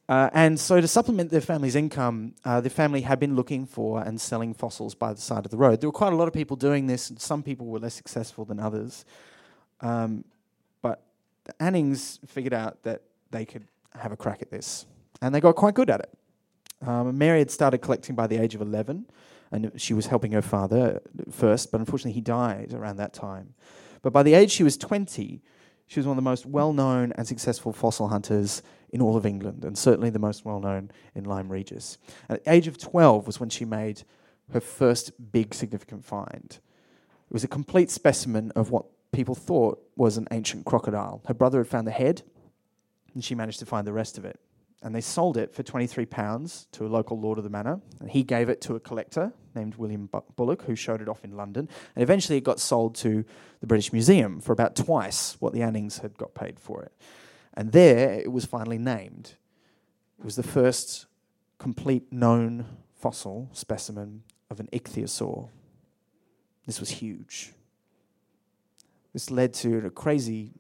Uh, 0.10 0.30
and 0.34 0.60
so, 0.60 0.82
to 0.82 0.88
supplement 0.88 1.30
their 1.30 1.42
family's 1.42 1.76
income, 1.76 2.34
uh, 2.46 2.62
the 2.62 2.70
family 2.70 3.02
had 3.02 3.20
been 3.20 3.36
looking 3.36 3.66
for 3.66 4.02
and 4.02 4.20
selling 4.20 4.54
fossils 4.54 4.96
by 4.96 5.14
the 5.14 5.22
side 5.22 5.46
of 5.46 5.52
the 5.52 5.58
road. 5.58 5.82
There 5.82 5.90
were 5.90 5.94
quite 5.94 6.14
a 6.14 6.16
lot 6.16 6.28
of 6.30 6.34
people 6.34 6.56
doing 6.56 6.88
this, 6.88 7.10
and 7.10 7.20
some 7.20 7.44
people 7.44 7.68
were 7.68 7.80
less 7.80 7.94
successful 7.94 8.46
than 8.46 8.60
others. 8.60 9.06
Um, 9.82 10.24
but 10.82 11.04
the 11.46 11.54
Annings 11.54 12.20
figured 12.28 12.54
out 12.54 12.84
that 12.84 13.02
they 13.32 13.46
could 13.46 13.68
have 13.98 14.12
a 14.12 14.18
crack 14.18 14.42
at 14.42 14.52
this, 14.52 14.86
and 15.22 15.34
they 15.34 15.40
got 15.40 15.56
quite 15.56 15.74
good 15.74 15.90
at 15.90 16.02
it. 16.02 16.18
Um, 16.86 17.18
Mary 17.18 17.40
had 17.40 17.52
started 17.52 17.80
collecting 17.80 18.16
by 18.16 18.28
the 18.28 18.38
age 18.38 18.54
of 18.54 18.62
11 18.62 19.06
and 19.52 19.72
she 19.80 19.94
was 19.94 20.08
helping 20.08 20.32
her 20.32 20.42
father 20.42 21.02
first, 21.32 21.72
but 21.72 21.80
unfortunately 21.80 22.14
he 22.14 22.22
died 22.22 22.74
around 22.74 22.98
that 22.98 23.14
time. 23.14 23.54
But 24.02 24.14
by 24.14 24.24
the 24.24 24.34
age 24.34 24.52
she 24.52 24.64
was 24.64 24.78
20, 24.78 25.42
she 25.88 26.00
was 26.00 26.06
one 26.06 26.18
of 26.18 26.24
the 26.24 26.30
most 26.30 26.46
well 26.46 26.74
known 26.74 27.14
and 27.14 27.28
successful 27.28 27.72
fossil 27.72 28.10
hunters 28.10 28.62
in 28.90 29.02
all 29.02 29.16
of 29.16 29.26
England, 29.26 29.64
and 29.64 29.78
certainly 29.78 30.10
the 30.10 30.20
most 30.20 30.46
well 30.46 30.60
known 30.60 30.92
in 31.16 31.24
Lyme 31.24 31.50
Regis. 31.50 31.98
At 32.30 32.44
the 32.44 32.52
age 32.52 32.68
of 32.68 32.78
12 32.78 33.26
was 33.26 33.40
when 33.40 33.50
she 33.50 33.66
made 33.66 34.04
her 34.52 34.60
first 34.60 35.12
big 35.32 35.54
significant 35.54 36.06
find. 36.06 36.60
It 37.30 37.34
was 37.34 37.44
a 37.44 37.50
complete 37.50 37.90
specimen 37.90 38.52
of 38.52 38.70
what 38.72 38.86
people 39.12 39.36
thought 39.36 39.82
was 39.96 40.18
an 40.18 40.28
ancient 40.32 40.66
crocodile. 40.66 41.22
Her 41.28 41.34
brother 41.34 41.60
had 41.60 41.68
found 41.68 41.88
the 41.88 41.92
head, 41.92 42.24
and 43.14 43.24
she 43.24 43.36
managed 43.36 43.60
to 43.60 43.66
find 43.66 43.88
the 43.88 43.94
rest 43.94 44.18
of 44.18 44.26
it 44.26 44.40
and 44.84 44.94
they 44.94 45.02
sold 45.02 45.38
it 45.38 45.54
for 45.54 45.64
£23 45.64 46.68
to 46.72 46.86
a 46.86 46.88
local 46.88 47.20
lord 47.20 47.38
of 47.38 47.44
the 47.44 47.50
manor. 47.50 47.82
And 48.00 48.10
he 48.10 48.24
gave 48.24 48.48
it 48.48 48.62
to 48.62 48.76
a 48.76 48.80
collector 48.80 49.34
named 49.56 49.76
William 49.76 50.10
Bullock, 50.36 50.64
who 50.64 50.76
showed 50.76 51.02
it 51.02 51.10
off 51.10 51.24
in 51.24 51.36
London. 51.36 51.68
And 51.96 52.04
eventually 52.04 52.38
it 52.38 52.44
got 52.44 52.60
sold 52.60 52.96
to 52.98 53.26
the 53.60 53.68
British 53.68 53.92
Museum 53.92 54.40
for 54.40 54.52
about 54.52 54.76
twice 54.76 55.36
what 55.40 55.54
the 55.54 55.62
Annings 55.62 56.02
had 56.02 56.16
got 56.18 56.36
paid 56.36 56.60
for 56.60 56.84
it. 56.84 56.92
And 57.56 57.72
there 57.72 58.14
it 58.14 58.32
was 58.32 58.46
finally 58.46 58.78
named. 58.78 59.34
It 60.20 60.26
was 60.26 60.36
the 60.36 60.44
first 60.44 61.08
complete 61.58 62.14
known 62.14 62.66
fossil 62.94 63.50
specimen 63.54 64.24
of 64.52 64.60
an 64.60 64.70
ichthyosaur. 64.72 65.50
This 66.68 66.80
was 66.80 66.90
huge. 66.90 67.54
This 69.18 69.32
led 69.32 69.54
to 69.56 69.88
a 69.88 69.90
crazy 69.90 70.52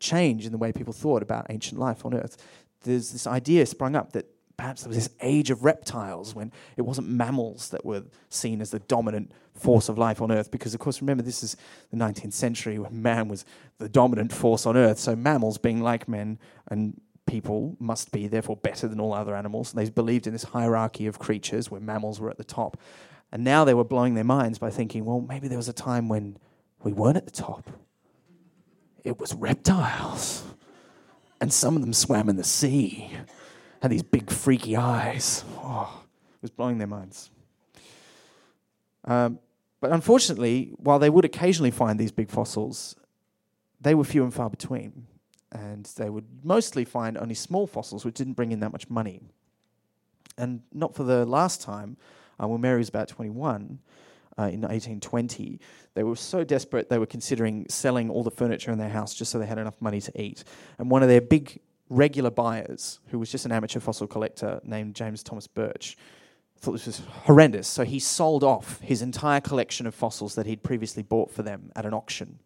change 0.00 0.44
in 0.44 0.52
the 0.52 0.58
way 0.58 0.72
people 0.72 0.92
thought 0.92 1.22
about 1.22 1.46
ancient 1.48 1.80
life 1.80 2.04
on 2.04 2.12
Earth 2.12 2.36
there's 2.84 3.10
this 3.10 3.26
idea 3.26 3.66
sprung 3.66 3.96
up 3.96 4.12
that 4.12 4.26
perhaps 4.56 4.82
there 4.82 4.88
was 4.88 4.96
this 4.96 5.10
age 5.20 5.50
of 5.50 5.64
reptiles 5.64 6.34
when 6.34 6.52
it 6.76 6.82
wasn't 6.82 7.08
mammals 7.08 7.70
that 7.70 7.84
were 7.84 8.04
seen 8.28 8.60
as 8.60 8.70
the 8.70 8.78
dominant 8.80 9.32
force 9.52 9.88
of 9.88 9.98
life 9.98 10.22
on 10.22 10.30
Earth. 10.30 10.50
Because, 10.50 10.74
of 10.74 10.80
course, 10.80 11.00
remember, 11.00 11.24
this 11.24 11.42
is 11.42 11.56
the 11.90 11.96
19th 11.96 12.32
century 12.32 12.78
when 12.78 13.02
man 13.02 13.26
was 13.26 13.44
the 13.78 13.88
dominant 13.88 14.32
force 14.32 14.64
on 14.64 14.76
Earth. 14.76 14.98
So, 14.98 15.16
mammals, 15.16 15.58
being 15.58 15.82
like 15.82 16.08
men 16.08 16.38
and 16.68 17.00
people, 17.26 17.76
must 17.80 18.12
be 18.12 18.28
therefore 18.28 18.56
better 18.56 18.86
than 18.86 19.00
all 19.00 19.12
other 19.12 19.34
animals. 19.34 19.72
And 19.72 19.84
they 19.84 19.90
believed 19.90 20.28
in 20.28 20.32
this 20.32 20.44
hierarchy 20.44 21.06
of 21.08 21.18
creatures 21.18 21.70
where 21.70 21.80
mammals 21.80 22.20
were 22.20 22.30
at 22.30 22.38
the 22.38 22.44
top. 22.44 22.76
And 23.32 23.42
now 23.42 23.64
they 23.64 23.74
were 23.74 23.84
blowing 23.84 24.14
their 24.14 24.22
minds 24.22 24.58
by 24.60 24.70
thinking, 24.70 25.04
well, 25.04 25.20
maybe 25.20 25.48
there 25.48 25.58
was 25.58 25.68
a 25.68 25.72
time 25.72 26.08
when 26.08 26.36
we 26.84 26.92
weren't 26.92 27.16
at 27.16 27.24
the 27.24 27.32
top. 27.32 27.68
It 29.04 29.20
was 29.20 29.34
reptiles 29.34 30.44
and 31.44 31.52
some 31.52 31.76
of 31.76 31.82
them 31.82 31.92
swam 31.92 32.30
in 32.30 32.36
the 32.36 32.44
sea, 32.44 33.10
had 33.82 33.90
these 33.90 34.02
big 34.02 34.30
freaky 34.30 34.76
eyes. 34.76 35.44
Oh, 35.58 36.04
it 36.36 36.42
was 36.42 36.50
blowing 36.50 36.78
their 36.78 36.86
minds. 36.86 37.30
Um, 39.04 39.38
but 39.80 39.92
unfortunately, 39.92 40.72
while 40.78 40.98
they 40.98 41.10
would 41.10 41.26
occasionally 41.26 41.70
find 41.70 42.00
these 42.00 42.12
big 42.12 42.30
fossils, 42.30 42.96
they 43.78 43.94
were 43.94 44.04
few 44.04 44.22
and 44.24 44.32
far 44.32 44.48
between. 44.48 45.06
And 45.52 45.84
they 45.96 46.08
would 46.08 46.24
mostly 46.42 46.86
find 46.86 47.18
only 47.18 47.34
small 47.34 47.66
fossils, 47.66 48.06
which 48.06 48.14
didn't 48.14 48.32
bring 48.32 48.50
in 48.50 48.60
that 48.60 48.72
much 48.72 48.88
money. 48.88 49.20
And 50.38 50.62
not 50.72 50.94
for 50.94 51.04
the 51.04 51.26
last 51.26 51.60
time, 51.60 51.98
uh, 52.42 52.48
when 52.48 52.62
Mary 52.62 52.78
was 52.78 52.88
about 52.88 53.08
21, 53.08 53.78
uh, 54.38 54.44
in 54.44 54.62
1820, 54.62 55.60
they 55.94 56.02
were 56.02 56.16
so 56.16 56.44
desperate 56.44 56.88
they 56.88 56.98
were 56.98 57.06
considering 57.06 57.66
selling 57.68 58.10
all 58.10 58.22
the 58.22 58.30
furniture 58.30 58.72
in 58.72 58.78
their 58.78 58.88
house 58.88 59.14
just 59.14 59.30
so 59.30 59.38
they 59.38 59.46
had 59.46 59.58
enough 59.58 59.80
money 59.80 60.00
to 60.00 60.20
eat. 60.20 60.44
And 60.78 60.90
one 60.90 61.02
of 61.02 61.08
their 61.08 61.20
big 61.20 61.60
regular 61.88 62.30
buyers, 62.30 63.00
who 63.08 63.18
was 63.18 63.30
just 63.30 63.44
an 63.44 63.52
amateur 63.52 63.80
fossil 63.80 64.06
collector 64.06 64.60
named 64.64 64.94
James 64.94 65.22
Thomas 65.22 65.46
Birch, 65.46 65.96
thought 66.64 66.72
this 66.72 66.86
was 66.86 67.02
horrendous. 67.24 67.68
So 67.68 67.84
he 67.84 67.98
sold 67.98 68.42
off 68.42 68.80
his 68.80 69.02
entire 69.02 69.40
collection 69.40 69.86
of 69.86 69.94
fossils 69.94 70.34
that 70.34 70.46
he'd 70.46 70.62
previously 70.62 71.02
bought 71.02 71.30
for 71.30 71.42
them 71.42 71.70
at 71.76 71.86
an 71.86 71.94
auction. 71.94 72.38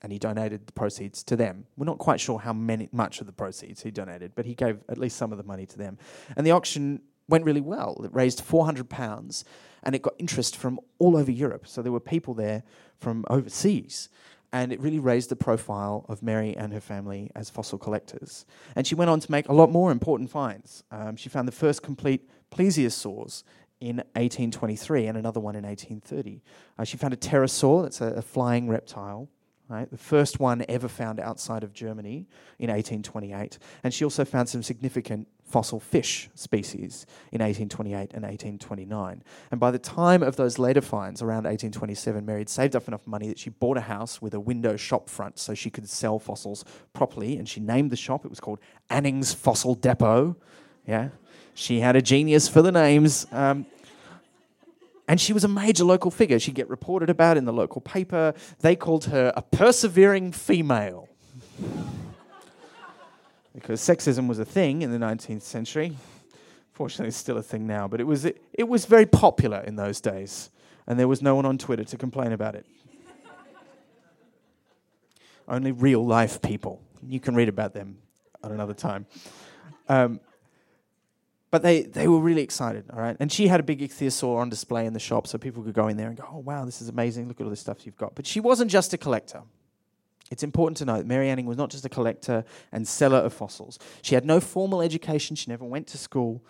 And 0.00 0.12
he 0.12 0.18
donated 0.20 0.68
the 0.68 0.72
proceeds 0.72 1.24
to 1.24 1.34
them. 1.34 1.66
We're 1.76 1.86
not 1.86 1.98
quite 1.98 2.20
sure 2.20 2.38
how 2.38 2.52
many, 2.52 2.88
much 2.92 3.20
of 3.20 3.26
the 3.26 3.32
proceeds 3.32 3.82
he 3.82 3.90
donated, 3.90 4.32
but 4.36 4.46
he 4.46 4.54
gave 4.54 4.78
at 4.88 4.96
least 4.96 5.16
some 5.16 5.32
of 5.32 5.38
the 5.38 5.44
money 5.44 5.66
to 5.66 5.76
them. 5.76 5.98
And 6.36 6.46
the 6.46 6.52
auction 6.52 7.00
went 7.28 7.44
really 7.44 7.60
well. 7.60 8.00
It 8.04 8.14
raised 8.14 8.40
400 8.40 8.88
pounds 8.88 9.44
and 9.82 9.94
it 9.94 10.02
got 10.02 10.14
interest 10.18 10.56
from 10.56 10.80
all 10.98 11.16
over 11.16 11.30
Europe. 11.30 11.66
So 11.66 11.82
there 11.82 11.92
were 11.92 12.00
people 12.00 12.34
there 12.34 12.62
from 12.98 13.24
overseas. 13.30 14.08
And 14.50 14.72
it 14.72 14.80
really 14.80 14.98
raised 14.98 15.28
the 15.28 15.36
profile 15.36 16.06
of 16.08 16.22
Mary 16.22 16.56
and 16.56 16.72
her 16.72 16.80
family 16.80 17.30
as 17.34 17.50
fossil 17.50 17.78
collectors. 17.78 18.46
And 18.74 18.86
she 18.86 18.94
went 18.94 19.10
on 19.10 19.20
to 19.20 19.30
make 19.30 19.48
a 19.48 19.52
lot 19.52 19.70
more 19.70 19.92
important 19.92 20.30
finds. 20.30 20.84
Um, 20.90 21.16
she 21.16 21.28
found 21.28 21.46
the 21.46 21.52
first 21.52 21.82
complete 21.82 22.28
plesiosaurs 22.50 23.44
in 23.80 23.96
1823 24.16 25.06
and 25.06 25.18
another 25.18 25.38
one 25.38 25.54
in 25.54 25.64
1830. 25.64 26.42
Uh, 26.78 26.84
she 26.84 26.96
found 26.96 27.12
a 27.12 27.16
pterosaur, 27.16 27.82
that's 27.82 28.00
a, 28.00 28.06
a 28.06 28.22
flying 28.22 28.68
reptile, 28.68 29.28
right? 29.68 29.90
The 29.90 29.98
first 29.98 30.40
one 30.40 30.64
ever 30.68 30.88
found 30.88 31.20
outside 31.20 31.62
of 31.62 31.74
Germany 31.74 32.26
in 32.58 32.70
1828. 32.70 33.58
And 33.84 33.92
she 33.92 34.02
also 34.02 34.24
found 34.24 34.48
some 34.48 34.62
significant 34.62 35.28
fossil 35.48 35.80
fish 35.80 36.28
species 36.34 37.06
in 37.32 37.40
1828 37.40 38.12
and 38.12 38.22
1829. 38.22 39.22
And 39.50 39.60
by 39.60 39.70
the 39.70 39.78
time 39.78 40.22
of 40.22 40.36
those 40.36 40.58
later 40.58 40.80
finds, 40.80 41.22
around 41.22 41.44
1827, 41.44 42.24
Mary 42.24 42.40
had 42.40 42.48
saved 42.48 42.76
up 42.76 42.86
enough 42.86 43.06
money 43.06 43.28
that 43.28 43.38
she 43.38 43.50
bought 43.50 43.76
a 43.76 43.82
house 43.82 44.20
with 44.20 44.34
a 44.34 44.40
window 44.40 44.76
shop 44.76 45.08
front 45.08 45.38
so 45.38 45.54
she 45.54 45.70
could 45.70 45.88
sell 45.88 46.18
fossils 46.18 46.64
properly. 46.92 47.36
And 47.36 47.48
she 47.48 47.60
named 47.60 47.90
the 47.90 47.96
shop, 47.96 48.24
it 48.24 48.28
was 48.28 48.40
called 48.40 48.60
Anning's 48.90 49.32
Fossil 49.32 49.74
Depot. 49.74 50.36
Yeah. 50.86 51.08
She 51.54 51.80
had 51.80 51.96
a 51.96 52.02
genius 52.02 52.48
for 52.48 52.62
the 52.62 52.72
names. 52.72 53.26
Um, 53.32 53.66
and 55.08 55.18
she 55.18 55.32
was 55.32 55.42
a 55.42 55.48
major 55.48 55.84
local 55.84 56.10
figure. 56.10 56.38
She'd 56.38 56.54
get 56.54 56.68
reported 56.68 57.08
about 57.08 57.38
in 57.38 57.46
the 57.46 57.52
local 57.52 57.80
paper. 57.80 58.34
They 58.60 58.76
called 58.76 59.06
her 59.06 59.32
a 59.34 59.42
persevering 59.42 60.32
female. 60.32 61.08
Because 63.60 63.80
sexism 63.80 64.28
was 64.28 64.38
a 64.38 64.44
thing 64.44 64.82
in 64.82 64.90
the 64.90 64.98
19th 64.98 65.42
century. 65.42 65.96
Fortunately, 66.72 67.08
it's 67.08 67.16
still 67.16 67.38
a 67.38 67.42
thing 67.42 67.66
now, 67.66 67.88
but 67.88 68.00
it 68.00 68.04
was, 68.04 68.24
it, 68.24 68.42
it 68.52 68.68
was 68.68 68.84
very 68.84 69.06
popular 69.06 69.60
in 69.60 69.76
those 69.76 70.00
days. 70.00 70.50
And 70.86 70.98
there 70.98 71.08
was 71.08 71.20
no 71.20 71.34
one 71.34 71.44
on 71.44 71.58
Twitter 71.58 71.84
to 71.84 71.96
complain 71.96 72.32
about 72.32 72.54
it. 72.54 72.64
Only 75.48 75.72
real 75.72 76.06
life 76.06 76.40
people. 76.40 76.80
You 77.06 77.20
can 77.20 77.34
read 77.34 77.48
about 77.48 77.74
them 77.74 77.98
at 78.42 78.50
another 78.50 78.74
time. 78.74 79.06
Um, 79.88 80.20
but 81.50 81.62
they, 81.62 81.82
they 81.82 82.08
were 82.08 82.20
really 82.20 82.42
excited, 82.42 82.84
all 82.92 83.00
right? 83.00 83.16
And 83.20 83.32
she 83.32 83.48
had 83.48 83.58
a 83.58 83.62
big 83.62 83.80
ichthyosaur 83.80 84.36
on 84.36 84.50
display 84.50 84.86
in 84.86 84.92
the 84.92 85.00
shop 85.00 85.26
so 85.26 85.38
people 85.38 85.62
could 85.62 85.74
go 85.74 85.88
in 85.88 85.96
there 85.96 86.08
and 86.08 86.16
go, 86.16 86.28
oh, 86.30 86.38
wow, 86.38 86.64
this 86.64 86.82
is 86.82 86.88
amazing. 86.88 87.26
Look 87.26 87.40
at 87.40 87.44
all 87.44 87.50
this 87.50 87.60
stuff 87.60 87.86
you've 87.86 87.96
got. 87.96 88.14
But 88.14 88.26
she 88.26 88.38
wasn't 88.38 88.70
just 88.70 88.92
a 88.92 88.98
collector. 88.98 89.42
It's 90.30 90.42
important 90.42 90.76
to 90.78 90.84
note 90.84 90.98
that 90.98 91.06
Mary 91.06 91.28
Anning 91.28 91.46
was 91.46 91.56
not 91.56 91.70
just 91.70 91.84
a 91.84 91.88
collector 91.88 92.44
and 92.72 92.86
seller 92.86 93.18
of 93.18 93.32
fossils. 93.32 93.78
She 94.02 94.14
had 94.14 94.24
no 94.24 94.40
formal 94.40 94.82
education, 94.82 95.36
she 95.36 95.50
never 95.50 95.64
went 95.64 95.86
to 95.88 95.98
school, 95.98 96.44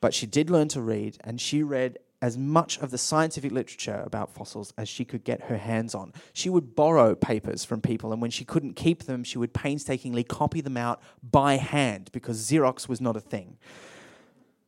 but 0.00 0.14
she 0.14 0.26
did 0.26 0.50
learn 0.50 0.68
to 0.68 0.80
read, 0.80 1.18
and 1.22 1.40
she 1.40 1.62
read 1.62 1.98
as 2.22 2.36
much 2.36 2.78
of 2.78 2.90
the 2.90 2.98
scientific 2.98 3.50
literature 3.50 4.02
about 4.04 4.30
fossils 4.30 4.74
as 4.76 4.88
she 4.88 5.04
could 5.04 5.24
get 5.24 5.42
her 5.42 5.56
hands 5.56 5.94
on. 5.94 6.12
She 6.32 6.50
would 6.50 6.74
borrow 6.76 7.14
papers 7.14 7.64
from 7.64 7.80
people, 7.80 8.12
and 8.12 8.20
when 8.20 8.30
she 8.30 8.44
couldn't 8.44 8.74
keep 8.74 9.04
them, 9.04 9.24
she 9.24 9.38
would 9.38 9.54
painstakingly 9.54 10.24
copy 10.24 10.60
them 10.60 10.76
out 10.76 11.00
by 11.22 11.56
hand 11.56 12.10
because 12.12 12.50
Xerox 12.50 12.88
was 12.88 13.00
not 13.00 13.16
a 13.16 13.20
thing. 13.20 13.56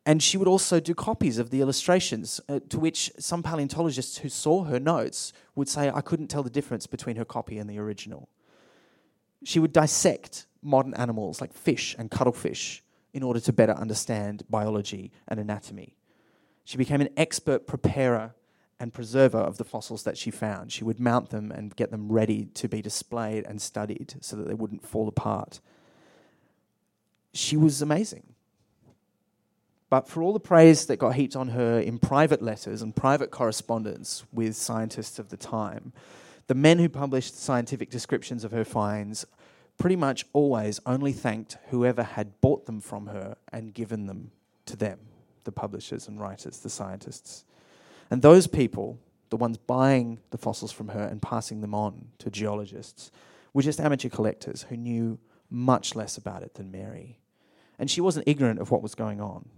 And 0.05 0.23
she 0.23 0.37
would 0.37 0.49
also 0.49 0.81
do 0.81 0.95
copies 0.95 1.39
of 1.39 1.51
the 1.51 1.61
illustrations, 1.61 2.41
uh, 2.49 2.61
to 2.71 2.81
which 2.81 3.13
some 3.19 3.43
paleontologists 3.43 4.19
who 4.19 4.29
saw 4.29 4.65
her 4.65 4.81
notes 4.81 5.33
would 5.55 5.69
say, 5.69 5.91
I 5.95 6.01
couldn't 6.01 6.29
tell 6.29 6.43
the 6.43 6.51
difference 6.51 6.87
between 6.87 7.17
her 7.17 7.25
copy 7.25 7.59
and 7.59 7.71
the 7.71 7.79
original. 7.79 8.29
She 9.45 9.59
would 9.59 9.73
dissect 9.73 10.47
modern 10.63 10.95
animals 10.95 11.41
like 11.41 11.53
fish 11.53 11.97
and 11.99 12.11
cuttlefish 12.11 12.83
in 13.13 13.23
order 13.23 13.41
to 13.41 13.53
better 13.53 13.73
understand 13.73 14.45
biology 14.49 15.13
and 15.29 15.39
anatomy. 15.39 15.97
She 16.65 16.79
became 16.79 17.01
an 17.01 17.11
expert 17.17 17.67
preparer 17.67 18.35
and 18.79 18.93
preserver 18.93 19.39
of 19.39 19.59
the 19.59 19.65
fossils 19.65 20.05
that 20.05 20.17
she 20.19 20.31
found. 20.31 20.73
She 20.73 20.85
would 20.85 20.99
mount 20.99 21.31
them 21.31 21.53
and 21.53 21.75
get 21.77 21.91
them 21.91 22.11
ready 22.11 22.47
to 22.55 22.69
be 22.69 22.83
displayed 22.83 23.45
and 23.45 23.61
studied 23.61 24.15
so 24.21 24.37
that 24.37 24.49
they 24.49 24.55
wouldn't 24.55 24.87
fall 24.87 25.09
apart. 25.09 25.61
She 27.33 27.57
was 27.57 27.83
amazing. 27.83 28.35
But 29.89 30.09
for 30.09 30.23
all 30.23 30.33
the 30.33 30.41
praise 30.41 30.87
that 30.87 30.97
got 30.97 31.17
heaped 31.17 31.37
on 31.37 31.49
her 31.49 31.79
in 31.79 31.99
private 31.99 32.41
letters 32.41 32.81
and 32.81 32.97
private 32.97 33.31
correspondence 33.31 34.25
with 34.33 34.57
scientists 34.57 35.19
of 35.19 35.29
the 35.29 35.37
time, 35.37 35.93
the 36.47 36.55
men 36.55 36.79
who 36.79 36.89
published 36.89 37.39
scientific 37.39 37.91
descriptions 37.91 38.45
of 38.45 38.53
her 38.53 38.65
finds 38.65 39.25
pretty 39.79 39.97
much 39.97 40.27
always 40.33 40.81
only 40.87 41.13
thanked 41.13 41.57
whoever 41.71 42.03
had 42.03 42.41
bought 42.41 42.67
them 42.67 42.81
from 42.81 43.07
her 43.07 43.37
and 43.53 43.75
given 43.75 44.07
them 44.07 44.31
to 44.67 44.77
them 44.77 44.99
the 45.45 45.53
publishers 45.53 46.09
and 46.09 46.21
writers, 46.21 46.59
the 46.59 46.71
scientists. 46.71 47.45
And 48.11 48.23
those 48.23 48.47
people, 48.47 48.99
the 49.31 49.37
ones 49.37 49.57
buying 49.57 50.21
the 50.31 50.39
fossils 50.39 50.73
from 50.73 50.89
her 50.89 51.03
and 51.03 51.21
passing 51.21 51.61
them 51.61 51.75
on 51.75 52.09
to 52.19 52.31
geologists, 52.31 53.11
were 53.53 53.63
just 53.63 53.81
amateur 53.81 54.09
collectors 54.09 54.67
who 54.69 54.77
knew 54.77 55.19
much 55.51 55.95
less 55.95 56.17
about 56.17 56.43
it 56.43 56.55
than 56.55 56.71
Mary. 56.71 57.19
And 57.79 57.91
she 57.91 58.01
wasn't 58.01 58.29
ignorant 58.29 58.61
of 58.61 58.71
what 58.71 58.83
was 58.83 58.95
going 58.95 59.21
on. 59.21 59.49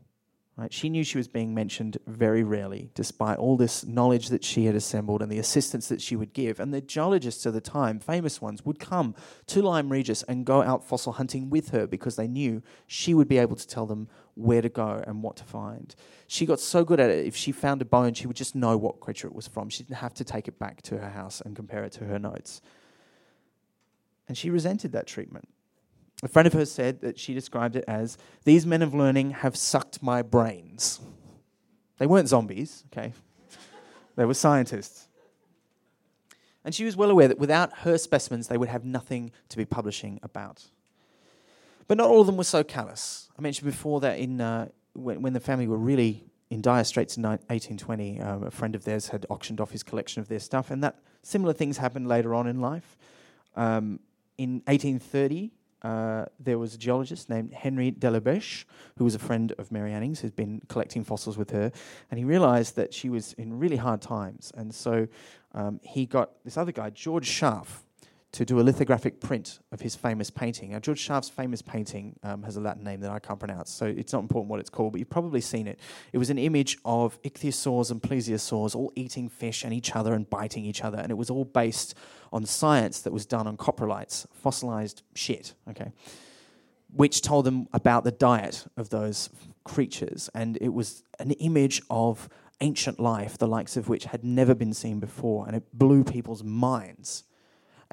Right? 0.56 0.73
She 0.73 0.88
knew 0.88 1.02
she 1.02 1.18
was 1.18 1.26
being 1.26 1.52
mentioned 1.52 1.99
very 2.06 2.44
rarely, 2.44 2.90
despite 2.94 3.38
all 3.38 3.56
this 3.56 3.84
knowledge 3.84 4.28
that 4.28 4.44
she 4.44 4.66
had 4.66 4.76
assembled 4.76 5.20
and 5.20 5.30
the 5.30 5.40
assistance 5.40 5.88
that 5.88 6.00
she 6.00 6.14
would 6.14 6.32
give. 6.32 6.61
And 6.61 6.73
the 6.73 6.80
geologists 6.80 7.44
of 7.44 7.54
the 7.54 7.61
time, 7.61 7.99
famous 7.99 8.40
ones, 8.40 8.64
would 8.64 8.78
come 8.78 9.16
to 9.46 9.62
Lyme 9.62 9.90
Regis 9.90 10.23
and 10.23 10.46
go 10.46 10.62
out 10.62 10.87
fossil 10.87 11.14
hunting 11.14 11.50
with 11.50 11.70
her 11.70 11.88
because 11.88 12.14
they 12.14 12.28
knew 12.28 12.62
she 12.87 13.14
would 13.14 13.26
be 13.26 13.38
able 13.38 13.56
to 13.56 13.66
tell 13.66 13.84
them 13.84 14.08
where 14.34 14.62
to 14.62 14.68
go 14.68 15.02
and 15.04 15.25
what 15.25 15.37
to 15.38 15.44
find. 15.44 15.96
She 16.28 16.46
got 16.46 16.61
so 16.61 16.84
good 16.84 17.00
at 17.00 17.11
it, 17.11 17.26
if 17.26 17.34
she 17.34 17.50
found 17.50 17.82
a 17.82 17.84
bone, 17.84 18.14
she 18.14 18.28
would 18.28 18.37
just 18.37 18.54
know 18.54 18.76
what 18.76 19.00
creature 19.00 19.26
it 19.26 19.34
was 19.34 19.49
from. 19.49 19.68
She 19.68 19.82
didn't 19.82 19.96
have 19.96 20.14
to 20.14 20.25
take 20.25 20.46
it 20.46 20.61
back 20.61 20.82
to 20.82 20.99
her 20.99 21.11
house 21.11 21.40
and 21.40 21.56
compare 21.56 21.82
it 21.82 21.92
to 21.92 22.04
her 22.04 22.18
notes. 22.20 22.61
And 24.28 24.38
she 24.38 24.50
resented 24.50 24.92
that 24.92 25.08
treatment. 25.08 25.49
A 26.25 26.28
friend 26.28 26.47
of 26.47 26.54
hers 26.54 26.73
said 26.73 27.02
that 27.02 27.19
she 27.19 27.35
described 27.35 27.76
it 27.76 27.85
as 27.87 28.16
these 28.45 28.64
men 28.64 28.81
of 28.81 28.95
learning 28.95 29.33
have 29.33 29.57
sucked 29.57 30.02
my 30.02 30.23
brains. 30.23 30.99
They 31.99 32.07
weren't 32.07 32.28
zombies, 32.28 32.83
okay? 32.90 33.12
they 34.16 34.25
were 34.25 34.33
scientists. 34.33 35.07
And 36.64 36.75
she 36.75 36.85
was 36.85 36.97
well 36.97 37.11
aware 37.11 37.28
that 37.28 37.38
without 37.38 37.78
her 37.81 37.99
specimens, 37.99 38.49
they 38.49 38.57
would 38.57 38.71
have 38.71 38.87
nothing 38.87 39.33
to 39.50 39.59
be 39.59 39.66
publishing 39.66 40.19
about. 40.23 40.64
But 41.88 41.99
not 41.99 42.09
all 42.09 42.23
of 42.23 42.26
them 42.26 42.38
were 42.38 42.45
so 42.45 42.64
callous. 42.64 43.28
I 43.38 43.43
mentioned 43.43 43.71
before 43.71 44.00
that 44.00 44.19
in, 44.19 44.40
uh, 44.40 44.69
when, 44.95 45.21
when, 45.21 45.35
the 45.35 45.40
family 45.40 45.69
were 45.69 45.76
really 45.76 46.25
in 46.49 46.62
dire 46.62 46.85
straits 46.85 47.19
in 47.19 47.25
1820, 47.25 48.21
um, 48.23 48.45
a 48.45 48.50
friend 48.50 48.75
of 48.75 48.85
theirs 48.85 49.09
had 49.09 49.26
auctioned 49.28 49.61
off 49.61 49.73
his 49.73 49.83
collection 49.83 50.23
of 50.23 50.28
their 50.28 50.38
stuff, 50.38 50.71
and 50.71 50.83
that 50.83 51.00
similar 51.23 51.52
things 51.52 51.76
happened 51.76 52.09
later 52.09 52.34
on 52.34 52.47
in 52.47 52.63
life. 52.63 52.97
Um, 53.56 54.00
in 54.39 54.63
1830, 54.67 55.52
uh, 55.84 56.25
there 56.40 56.58
was 56.58 56.75
a 56.75 56.78
geologist 56.78 57.28
named 57.28 57.52
Henry 57.52 57.90
De 57.90 58.10
la 58.10 58.18
Beche, 58.18 58.64
who 58.97 59.04
was 59.04 59.14
a 59.14 59.18
friend 59.18 59.52
of 59.58 59.70
Mary 59.70 59.92
Anning's, 59.92 60.20
who's 60.20 60.32
been 60.32 60.62
collecting 60.68 61.04
fossils 61.04 61.38
with 61.38 61.50
her, 61.50 61.70
and 62.10 62.18
he 62.18 62.25
realized 62.25 62.75
that 62.76 62.92
she 62.92 63.08
was 63.08 63.34
in 63.34 63.58
really 63.58 63.76
hard 63.76 64.00
times. 64.00 64.50
And 64.56 64.75
so 64.75 65.06
um, 65.52 65.80
he 65.82 66.06
got 66.06 66.30
this 66.44 66.56
other 66.56 66.73
guy, 66.73 66.90
George 66.90 67.28
Scharf, 67.28 67.83
to 68.34 68.44
do 68.44 68.58
a 68.58 68.62
lithographic 68.62 69.20
print 69.20 69.60
of 69.70 69.80
his 69.80 69.94
famous 69.94 70.28
painting. 70.28 70.73
Now, 70.73 70.80
George 70.80 71.06
Scharf's 71.06 71.28
famous 71.28 71.62
painting 71.62 72.18
um, 72.25 72.42
has 72.42 72.56
a 72.56 72.60
Latin 72.60 72.82
name 72.82 72.99
that 73.00 73.12
I 73.12 73.20
can't 73.20 73.38
pronounce, 73.38 73.70
so 73.70 73.86
it's 73.86 74.12
not 74.12 74.23
important 74.23 74.50
what 74.50 74.58
it's 74.58 74.68
called, 74.68 74.92
but 74.92 74.99
you've 74.99 75.08
probably 75.08 75.40
seen 75.40 75.68
it. 75.68 75.78
It 76.12 76.18
was 76.18 76.30
an 76.30 76.38
image 76.38 76.76
of 76.84 77.23
ichthyosaurs 77.23 77.92
and 77.92 78.02
plesiosaurs 78.02 78.75
all 78.75 78.92
eating 78.97 79.28
fish 79.28 79.62
and 79.62 79.73
each 79.73 79.94
other 79.94 80.14
and 80.14 80.28
biting 80.28 80.64
each 80.64 80.82
other, 80.82 80.99
and 80.99 81.12
it 81.12 81.14
was 81.14 81.30
all 81.30 81.44
based 81.44 81.94
on 82.32 82.44
science 82.44 83.02
that 83.02 83.12
was 83.12 83.25
done 83.25 83.47
on 83.47 83.56
coprolites, 83.56 84.26
fossilized 84.32 85.04
shit, 85.14 85.54
okay, 85.70 85.92
which 86.92 87.23
told 87.23 87.44
them 87.44 87.68
about 87.73 88.02
the 88.02 88.10
diet 88.10 88.66
of 88.76 88.90
those 88.90 89.30
creatures. 89.62 90.28
And 90.34 90.58
it 90.60 90.70
was 90.70 91.04
an 91.20 91.30
image 91.32 91.82
of 91.88 92.28
ancient 92.60 92.99
life, 92.99 93.38
the 93.38 93.47
likes 93.47 93.76
of 93.76 93.88
which 93.88 94.06
had 94.06 94.25
never 94.25 94.56
been 94.56 94.75
seen 94.75 94.99
before, 94.99 95.47
and 95.47 95.54
it 95.54 95.62
blew 95.73 96.02
people's 96.02 96.42
minds 96.42 97.23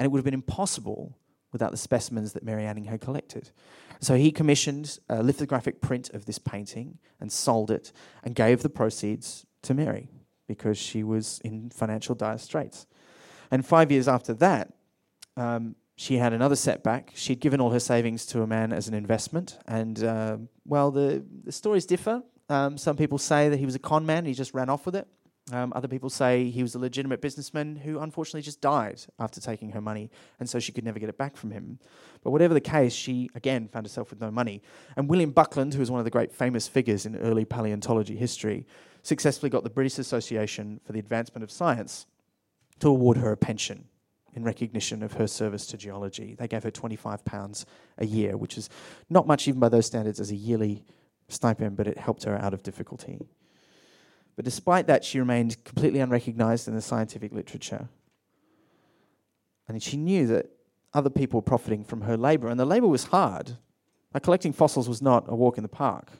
and 0.01 0.07
it 0.07 0.09
would 0.09 0.17
have 0.17 0.25
been 0.25 0.33
impossible 0.33 1.15
without 1.51 1.69
the 1.69 1.77
specimens 1.77 2.33
that 2.33 2.41
Mary 2.41 2.65
Anning 2.65 2.85
had 2.85 2.99
collected. 2.99 3.51
So 3.99 4.15
he 4.15 4.31
commissioned 4.31 4.97
a 5.07 5.21
lithographic 5.21 5.79
print 5.79 6.09
of 6.09 6.25
this 6.25 6.39
painting 6.39 6.97
and 7.19 7.31
sold 7.31 7.69
it 7.69 7.91
and 8.23 8.33
gave 8.33 8.63
the 8.63 8.69
proceeds 8.69 9.45
to 9.61 9.75
Mary 9.75 10.09
because 10.47 10.79
she 10.79 11.03
was 11.03 11.39
in 11.43 11.69
financial 11.69 12.15
dire 12.15 12.39
straits. 12.39 12.87
And 13.51 13.63
five 13.63 13.91
years 13.91 14.07
after 14.07 14.33
that, 14.33 14.73
um, 15.37 15.75
she 15.95 16.17
had 16.17 16.33
another 16.33 16.55
setback. 16.55 17.11
She'd 17.13 17.39
given 17.39 17.61
all 17.61 17.69
her 17.69 17.79
savings 17.79 18.25
to 18.25 18.41
a 18.41 18.47
man 18.47 18.73
as 18.73 18.87
an 18.87 18.95
investment. 18.95 19.59
And, 19.67 20.03
uh, 20.03 20.37
well, 20.65 20.89
the, 20.89 21.23
the 21.43 21.51
stories 21.51 21.85
differ. 21.85 22.23
Um, 22.49 22.75
some 22.75 22.97
people 22.97 23.19
say 23.19 23.49
that 23.49 23.57
he 23.57 23.65
was 23.67 23.75
a 23.75 23.79
con 23.79 24.07
man, 24.07 24.25
he 24.25 24.33
just 24.33 24.55
ran 24.55 24.67
off 24.67 24.87
with 24.87 24.95
it. 24.95 25.07
Um, 25.51 25.73
other 25.75 25.87
people 25.87 26.09
say 26.09 26.49
he 26.49 26.61
was 26.61 26.75
a 26.75 26.79
legitimate 26.79 27.19
businessman 27.19 27.75
who 27.75 27.99
unfortunately 27.99 28.43
just 28.43 28.61
died 28.61 29.01
after 29.19 29.41
taking 29.41 29.71
her 29.71 29.81
money, 29.81 30.11
and 30.39 30.49
so 30.49 30.59
she 30.59 30.71
could 30.71 30.85
never 30.85 30.99
get 30.99 31.09
it 31.09 31.17
back 31.17 31.35
from 31.35 31.51
him. 31.51 31.79
But 32.23 32.31
whatever 32.31 32.53
the 32.53 32.61
case, 32.61 32.93
she 32.93 33.29
again 33.33 33.67
found 33.67 33.85
herself 33.85 34.11
with 34.11 34.21
no 34.21 34.29
money. 34.29 34.61
And 34.95 35.09
William 35.09 35.31
Buckland, 35.31 35.73
who 35.73 35.79
was 35.79 35.89
one 35.89 35.99
of 35.99 36.05
the 36.05 36.11
great 36.11 36.31
famous 36.31 36.67
figures 36.67 37.05
in 37.05 37.17
early 37.17 37.43
paleontology 37.43 38.15
history, 38.15 38.67
successfully 39.01 39.49
got 39.49 39.63
the 39.63 39.69
British 39.69 39.97
Association 39.97 40.79
for 40.85 40.93
the 40.93 40.99
Advancement 40.99 41.43
of 41.43 41.51
Science 41.51 42.05
to 42.79 42.87
award 42.87 43.17
her 43.17 43.31
a 43.31 43.37
pension 43.37 43.85
in 44.33 44.43
recognition 44.43 45.03
of 45.03 45.13
her 45.13 45.27
service 45.27 45.65
to 45.67 45.77
geology. 45.77 46.35
They 46.37 46.47
gave 46.47 46.63
her 46.63 46.71
£25 46.71 47.65
a 47.97 48.05
year, 48.05 48.37
which 48.37 48.57
is 48.57 48.69
not 49.09 49.27
much 49.27 49.47
even 49.47 49.59
by 49.59 49.69
those 49.69 49.87
standards 49.87 50.19
as 50.19 50.31
a 50.31 50.35
yearly 50.35 50.85
stipend, 51.27 51.75
but 51.75 51.87
it 51.87 51.97
helped 51.97 52.23
her 52.23 52.37
out 52.37 52.53
of 52.53 52.63
difficulty. 52.63 53.19
But 54.35 54.45
despite 54.45 54.87
that, 54.87 55.03
she 55.03 55.19
remained 55.19 55.63
completely 55.63 55.99
unrecognized 55.99 56.67
in 56.67 56.75
the 56.75 56.81
scientific 56.81 57.33
literature. 57.33 57.89
And 59.67 59.81
she 59.81 59.97
knew 59.97 60.27
that 60.27 60.49
other 60.93 61.09
people 61.09 61.39
were 61.39 61.43
profiting 61.43 61.83
from 61.83 62.01
her 62.01 62.17
labor, 62.17 62.47
and 62.47 62.59
the 62.59 62.65
labor 62.65 62.87
was 62.87 63.05
hard. 63.05 63.57
Like 64.13 64.23
collecting 64.23 64.53
fossils 64.53 64.89
was 64.89 65.01
not 65.01 65.25
a 65.27 65.35
walk 65.35 65.57
in 65.57 65.63
the 65.63 65.69
park. 65.69 66.11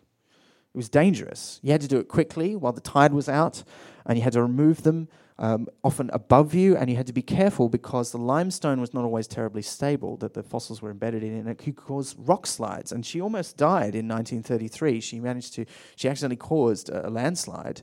It 0.73 0.77
was 0.77 0.87
dangerous. 0.87 1.59
You 1.61 1.73
had 1.73 1.81
to 1.81 1.87
do 1.87 1.99
it 1.99 2.07
quickly 2.07 2.55
while 2.55 2.71
the 2.71 2.79
tide 2.81 3.13
was 3.13 3.27
out, 3.27 3.63
and 4.05 4.17
you 4.17 4.23
had 4.23 4.33
to 4.33 4.41
remove 4.41 4.83
them 4.83 5.09
um, 5.37 5.67
often 5.83 6.09
above 6.13 6.53
you, 6.53 6.77
and 6.77 6.89
you 6.89 6.95
had 6.95 7.07
to 7.07 7.13
be 7.13 7.21
careful 7.21 7.67
because 7.67 8.11
the 8.11 8.17
limestone 8.17 8.79
was 8.79 8.93
not 8.93 9.03
always 9.03 9.27
terribly 9.27 9.63
stable 9.63 10.15
that 10.17 10.33
the 10.33 10.43
fossils 10.43 10.81
were 10.81 10.91
embedded 10.91 11.23
in, 11.23 11.33
and 11.33 11.49
it 11.49 11.57
could 11.57 11.75
cause 11.75 12.15
rock 12.15 12.47
slides. 12.47 12.91
And 12.91 13.05
she 13.05 13.19
almost 13.19 13.57
died 13.57 13.95
in 13.95 14.07
1933. 14.07 15.01
She 15.01 15.19
managed 15.19 15.55
to, 15.55 15.65
she 15.95 16.07
accidentally 16.07 16.37
caused 16.37 16.89
a 16.89 17.09
landslide 17.09 17.81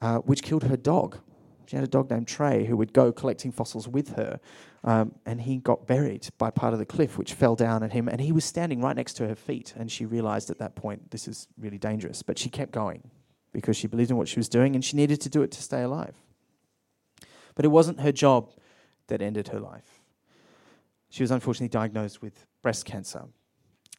uh, 0.00 0.18
which 0.18 0.42
killed 0.42 0.64
her 0.64 0.76
dog. 0.76 1.18
She 1.66 1.76
had 1.76 1.84
a 1.84 1.88
dog 1.88 2.10
named 2.10 2.28
Tray 2.28 2.64
who 2.64 2.76
would 2.76 2.92
go 2.92 3.12
collecting 3.12 3.50
fossils 3.50 3.88
with 3.88 4.10
her, 4.16 4.38
um, 4.84 5.14
and 5.26 5.40
he 5.40 5.56
got 5.56 5.86
buried 5.86 6.28
by 6.38 6.50
part 6.50 6.72
of 6.72 6.78
the 6.78 6.86
cliff, 6.86 7.18
which 7.18 7.34
fell 7.34 7.56
down 7.56 7.82
at 7.82 7.92
him, 7.92 8.08
and 8.08 8.20
he 8.20 8.30
was 8.30 8.44
standing 8.44 8.80
right 8.80 8.94
next 8.94 9.14
to 9.14 9.26
her 9.26 9.34
feet. 9.34 9.74
And 9.76 9.90
she 9.90 10.04
realized 10.04 10.48
at 10.48 10.58
that 10.58 10.76
point 10.76 11.10
this 11.10 11.26
is 11.26 11.48
really 11.58 11.78
dangerous, 11.78 12.22
but 12.22 12.38
she 12.38 12.48
kept 12.48 12.70
going 12.70 13.10
because 13.52 13.76
she 13.76 13.88
believed 13.88 14.10
in 14.10 14.16
what 14.16 14.28
she 14.28 14.38
was 14.38 14.48
doing, 14.48 14.74
and 14.74 14.84
she 14.84 14.96
needed 14.96 15.20
to 15.22 15.28
do 15.28 15.42
it 15.42 15.50
to 15.52 15.62
stay 15.62 15.82
alive. 15.82 16.14
But 17.54 17.64
it 17.64 17.68
wasn't 17.68 18.00
her 18.00 18.12
job 18.12 18.50
that 19.08 19.22
ended 19.22 19.48
her 19.48 19.58
life. 19.58 20.02
She 21.08 21.22
was 21.22 21.30
unfortunately 21.30 21.68
diagnosed 21.68 22.22
with 22.22 22.46
breast 22.62 22.84
cancer, 22.84 23.24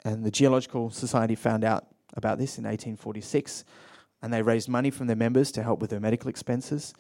and 0.06 0.24
the 0.24 0.32
Geological 0.32 0.90
Society 0.90 1.36
found 1.36 1.64
out 1.66 1.88
about 2.14 2.38
this 2.38 2.58
in 2.58 2.64
1846 2.64 3.66
and 4.22 4.34
they 4.34 4.42
raised 4.42 4.70
money 4.70 4.90
from 4.90 5.08
their 5.08 5.16
members 5.16 5.52
to 5.54 5.64
help 5.64 5.80
with 5.80 5.92
her 5.92 6.00
medical 6.00 6.30
expenses. 6.30 6.94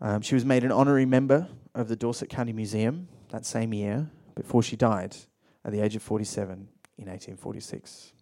Um, 0.00 0.22
she 0.22 0.34
was 0.34 0.44
made 0.44 0.64
an 0.64 0.72
honorary 0.72 1.06
member 1.06 1.48
of 1.74 1.88
the 1.88 1.96
Dorset 1.96 2.28
County 2.28 2.52
Museum 2.52 3.08
that 3.30 3.46
same 3.46 3.72
year, 3.72 4.10
before 4.34 4.62
she 4.62 4.76
died 4.76 5.16
at 5.64 5.72
the 5.72 5.80
age 5.80 5.96
of 5.96 6.02
47 6.02 6.52
in 6.98 7.06
1846. 7.06 8.12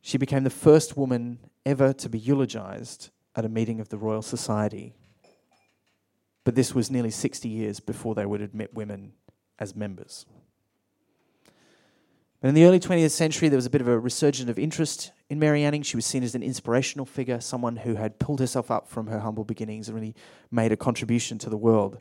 She 0.00 0.18
became 0.18 0.44
the 0.44 0.50
first 0.50 0.96
woman 0.96 1.38
ever 1.64 1.92
to 1.94 2.08
be 2.08 2.18
eulogized 2.18 3.10
at 3.34 3.44
a 3.44 3.48
meeting 3.48 3.80
of 3.80 3.88
the 3.88 3.96
Royal 3.96 4.22
Society. 4.22 4.94
But 6.44 6.54
this 6.54 6.74
was 6.74 6.90
nearly 6.90 7.10
60 7.10 7.48
years 7.48 7.80
before 7.80 8.14
they 8.14 8.26
would 8.26 8.42
admit 8.42 8.74
women 8.74 9.14
as 9.58 9.74
members. 9.74 10.26
But 12.40 12.48
in 12.48 12.54
the 12.54 12.64
early 12.66 12.80
20th 12.80 13.12
century, 13.12 13.48
there 13.48 13.56
was 13.56 13.64
a 13.64 13.70
bit 13.70 13.80
of 13.80 13.88
a 13.88 13.98
resurgence 13.98 14.50
of 14.50 14.58
interest 14.58 15.12
in 15.30 15.38
Mary 15.38 15.64
Anning. 15.64 15.82
She 15.82 15.96
was 15.96 16.06
seen 16.06 16.22
as 16.22 16.34
an 16.34 16.42
inspirational 16.42 17.06
figure, 17.06 17.40
someone 17.40 17.76
who 17.76 17.94
had 17.94 18.18
pulled 18.18 18.40
herself 18.40 18.70
up 18.70 18.88
from 18.88 19.06
her 19.06 19.20
humble 19.20 19.44
beginnings 19.44 19.88
and 19.88 19.94
really 19.94 20.14
made 20.50 20.72
a 20.72 20.76
contribution 20.76 21.38
to 21.38 21.50
the 21.50 21.56
world. 21.56 21.98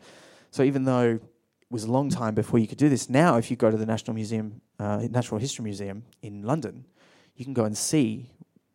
So 0.51 0.63
even 0.63 0.83
though 0.85 1.13
it 1.15 1.21
was 1.69 1.85
a 1.85 1.91
long 1.91 2.09
time 2.09 2.35
before 2.35 2.59
you 2.59 2.67
could 2.67 2.77
do 2.77 2.89
this, 2.89 3.09
now 3.09 3.37
if 3.37 3.49
you 3.49 3.57
go 3.57 3.71
to 3.71 3.77
the 3.77 3.85
National 3.85 4.13
Museum, 4.13 4.61
uh, 4.79 5.07
Natural 5.09 5.39
History 5.39 5.63
Museum 5.63 6.03
in 6.21 6.43
London, 6.43 6.85
you 7.35 7.45
can 7.45 7.53
go 7.53 7.65
and 7.65 7.77
see 7.77 8.29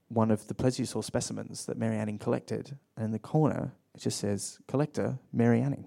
one 0.08 0.30
of 0.30 0.46
the 0.48 0.54
plesiosaur 0.54 1.04
specimens 1.04 1.66
that 1.66 1.76
Mary 1.76 1.96
Anning 1.96 2.18
collected. 2.18 2.76
And 2.96 3.06
in 3.06 3.12
the 3.12 3.18
corner, 3.18 3.72
it 3.94 4.00
just 4.00 4.18
says, 4.18 4.58
Collector 4.66 5.18
Mary 5.32 5.60
Anning. 5.60 5.86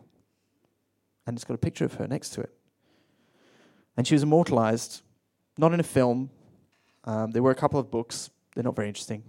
And 1.26 1.36
it's 1.36 1.44
got 1.44 1.56
a 1.56 1.58
picture 1.58 1.86
of 1.86 1.96
her 1.96 2.08
next 2.08 2.30
to 2.32 2.42
it. 2.42 2.54
And 3.98 4.08
she 4.08 4.16
was 4.16 4.24
immortalized 4.24 5.02
not 5.58 5.74
in 5.74 5.80
a 5.80 5.84
film. 5.84 6.30
Um, 7.04 7.32
there 7.32 7.44
were 7.44 7.52
a 7.52 7.56
couple 7.56 7.80
of 7.80 7.92
books. 7.92 8.30
They're 8.54 8.64
not 8.64 8.76
very 8.76 8.88
interesting. 8.88 9.24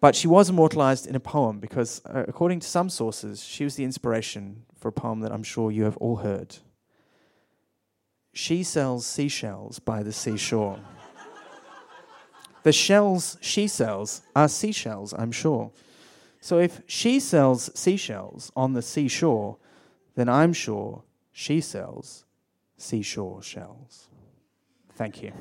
But 0.00 0.14
she 0.14 0.28
was 0.28 0.48
immortalized 0.48 1.06
in 1.06 1.16
a 1.16 1.20
poem 1.20 1.58
because, 1.58 2.00
uh, 2.06 2.24
according 2.28 2.60
to 2.60 2.68
some 2.68 2.88
sources, 2.88 3.42
she 3.42 3.64
was 3.64 3.74
the 3.74 3.84
inspiration 3.84 4.64
for 4.76 4.88
a 4.88 4.92
poem 4.92 5.20
that 5.20 5.32
I'm 5.32 5.42
sure 5.42 5.70
you 5.72 5.84
have 5.84 5.96
all 5.96 6.16
heard. 6.16 6.56
She 8.32 8.62
sells 8.62 9.06
seashells 9.06 9.80
by 9.80 10.04
the 10.04 10.12
seashore. 10.12 10.78
the 12.62 12.72
shells 12.72 13.36
she 13.40 13.66
sells 13.66 14.22
are 14.36 14.48
seashells, 14.48 15.12
I'm 15.18 15.32
sure. 15.32 15.72
So 16.40 16.58
if 16.58 16.82
she 16.86 17.18
sells 17.18 17.70
seashells 17.74 18.52
on 18.54 18.74
the 18.74 18.82
seashore, 18.82 19.56
then 20.14 20.28
I'm 20.28 20.52
sure 20.52 21.02
she 21.32 21.60
sells 21.60 22.24
seashore 22.76 23.42
shells. 23.42 24.08
Thank 24.94 25.22
you. 25.22 25.32